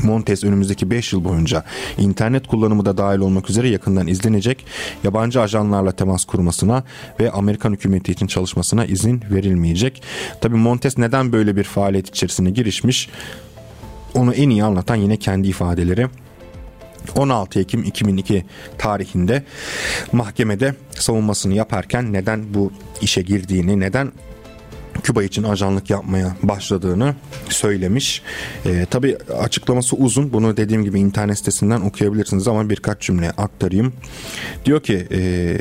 Montes 0.04 0.44
önümüzdeki 0.44 0.90
5 0.90 1.14
yıl 1.14 1.24
boyunca 1.24 1.64
internet 1.98 2.48
kullanımı 2.48 2.86
da 2.86 2.98
dahil 2.98 3.20
olmak 3.20 3.50
üzere 3.50 3.70
yakından 3.70 4.08
izlenecek, 4.08 4.66
yabancı 5.04 5.42
ajanlarla 5.42 5.92
temas 5.92 6.26
kurmasına 6.26 6.84
ve 7.20 7.32
Amerikan 7.32 7.72
hükümeti 7.72 8.12
için 8.12 8.28
çalışmasına 8.28 8.86
izin 8.86 9.24
verilmeyecek. 9.32 10.04
Tabi 10.42 10.56
Montes 10.56 10.98
neden 10.98 11.32
böyle 11.32 11.56
bir 11.56 11.64
faaliyet 11.64 12.10
içerisine 12.10 12.50
girişmiş? 12.50 13.10
Onu 14.14 14.34
en 14.34 14.50
iyi 14.50 14.64
anlatan 14.64 14.96
yine 14.96 15.18
kendi 15.18 15.48
ifadeleri. 15.48 16.08
16 17.16 17.60
Ekim 17.60 17.84
2002 17.84 18.46
tarihinde 18.78 19.44
mahkemede 20.12 20.76
savunmasını 20.92 21.54
yaparken 21.54 22.14
neden 22.14 22.54
bu 22.54 22.72
işe 23.02 23.22
girdiğini, 23.22 23.80
neden 23.80 24.12
Küba 25.04 25.24
için 25.24 25.44
ajanlık 25.44 25.90
yapmaya 25.90 26.36
başladığını 26.44 27.16
söylemiş. 27.50 28.22
E, 28.66 28.86
tabii 28.90 29.18
açıklaması 29.40 29.96
uzun. 29.96 30.34
Bunu 30.34 30.58
dediğim 30.58 30.84
gibi 30.84 31.00
internet 31.00 31.38
sitesinden 31.38 31.82
okuyabilirsiniz 31.82 32.48
ama 32.48 32.70
birkaç 32.70 33.02
cümle 33.02 33.32
aktarayım. 33.32 33.94
Diyor 34.66 34.84
ki 34.84 35.08
e, 35.12 35.58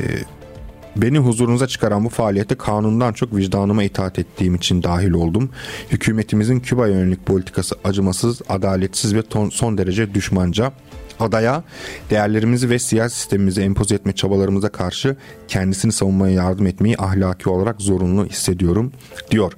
Beni 0.95 1.17
huzurunuza 1.17 1.67
çıkaran 1.67 2.05
bu 2.05 2.09
faaliyete 2.09 2.55
kanundan 2.55 3.13
çok 3.13 3.35
vicdanıma 3.35 3.83
itaat 3.83 4.19
ettiğim 4.19 4.55
için 4.55 4.83
dahil 4.83 5.11
oldum. 5.11 5.49
Hükümetimizin 5.91 6.59
Küba'ya 6.59 6.93
yönelik 6.93 7.25
politikası 7.25 7.75
acımasız, 7.83 8.41
adaletsiz 8.49 9.15
ve 9.15 9.21
ton, 9.21 9.49
son 9.49 9.77
derece 9.77 10.13
düşmanca 10.13 10.71
adaya 11.19 11.63
değerlerimizi 12.09 12.69
ve 12.69 12.79
siyasi 12.79 13.15
sistemimizi 13.15 13.61
empoze 13.61 13.95
etme 13.95 14.13
çabalarımıza 14.13 14.69
karşı 14.69 15.15
kendisini 15.47 15.91
savunmaya 15.91 16.33
yardım 16.33 16.67
etmeyi 16.67 16.95
ahlaki 16.97 17.49
olarak 17.49 17.81
zorunlu 17.81 18.25
hissediyorum 18.25 18.91
diyor. 19.31 19.53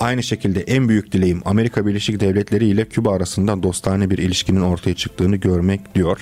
Aynı 0.00 0.22
şekilde 0.22 0.60
en 0.60 0.88
büyük 0.88 1.12
dileğim 1.12 1.42
Amerika 1.44 1.86
Birleşik 1.86 2.20
Devletleri 2.20 2.66
ile 2.66 2.84
Küba 2.84 3.14
arasında 3.14 3.62
dostane 3.62 4.10
bir 4.10 4.18
ilişkinin 4.18 4.60
ortaya 4.60 4.94
çıktığını 4.94 5.36
görmek 5.36 5.94
diyor. 5.94 6.20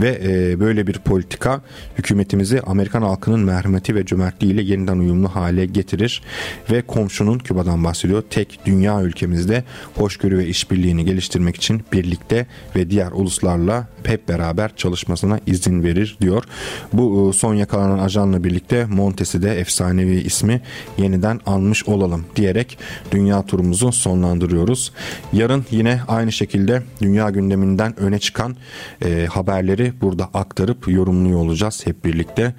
Ve 0.00 0.20
e, 0.24 0.60
böyle 0.60 0.86
bir 0.86 0.98
politika 0.98 1.60
hükümetimizi 1.98 2.60
Amerikan 2.60 3.02
halkının 3.02 3.40
merhameti 3.40 3.94
ve 3.94 4.06
cömertliğiyle 4.06 4.62
yeniden 4.62 4.98
uyumlu 4.98 5.28
hale 5.28 5.66
getirir 5.66 6.22
ve 6.70 6.82
komşunun 6.82 7.38
Küba'dan 7.38 7.84
bahsediyor. 7.84 8.22
Tek 8.30 8.60
dünya 8.66 9.02
ülkemizde 9.02 9.64
hoşgörü 9.94 10.38
ve 10.38 10.46
işbirliğini 10.46 11.04
geliştirmek 11.04 11.56
için 11.56 11.82
birlikte 11.92 12.46
ve 12.76 12.90
diğer 12.90 13.12
uluslarla 13.12 13.88
hep 14.04 14.28
beraber 14.28 14.76
çalışmasına 14.76 15.40
izin 15.46 15.82
verir 15.84 16.16
diyor. 16.20 16.44
Bu 16.92 17.30
e, 17.30 17.38
son 17.38 17.54
yakalanan 17.54 17.98
ajanla 17.98 18.44
birlikte 18.44 18.84
Montes'i 18.84 19.42
de 19.42 19.60
efsanevi 19.60 20.20
ismi 20.20 20.60
yeniden 20.98 21.40
anmış 21.46 21.88
olalım 21.88 22.24
diyerek 22.36 22.78
dünya 23.12 23.46
turumuzu 23.46 23.92
sonlandırıyoruz. 23.92 24.92
Yarın 25.32 25.64
yine 25.70 26.00
aynı 26.08 26.32
şekilde 26.32 26.82
dünya 27.02 27.30
gündeminden 27.30 28.00
öne 28.00 28.18
çıkan 28.18 28.56
e, 29.04 29.26
haber 29.30 29.49
haberleri 29.50 30.00
burada 30.00 30.24
aktarıp 30.34 30.88
yorumluyor 30.88 31.40
olacağız 31.40 31.86
hep 31.86 32.04
birlikte. 32.04 32.54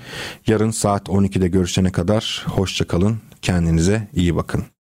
Yarın 0.47 0.71
saat 0.71 1.07
12'de 1.07 1.47
görüşene 1.47 1.91
kadar 1.91 2.45
hoşçakalın. 2.47 3.17
Kendinize 3.41 4.07
iyi 4.13 4.35
bakın. 4.35 4.70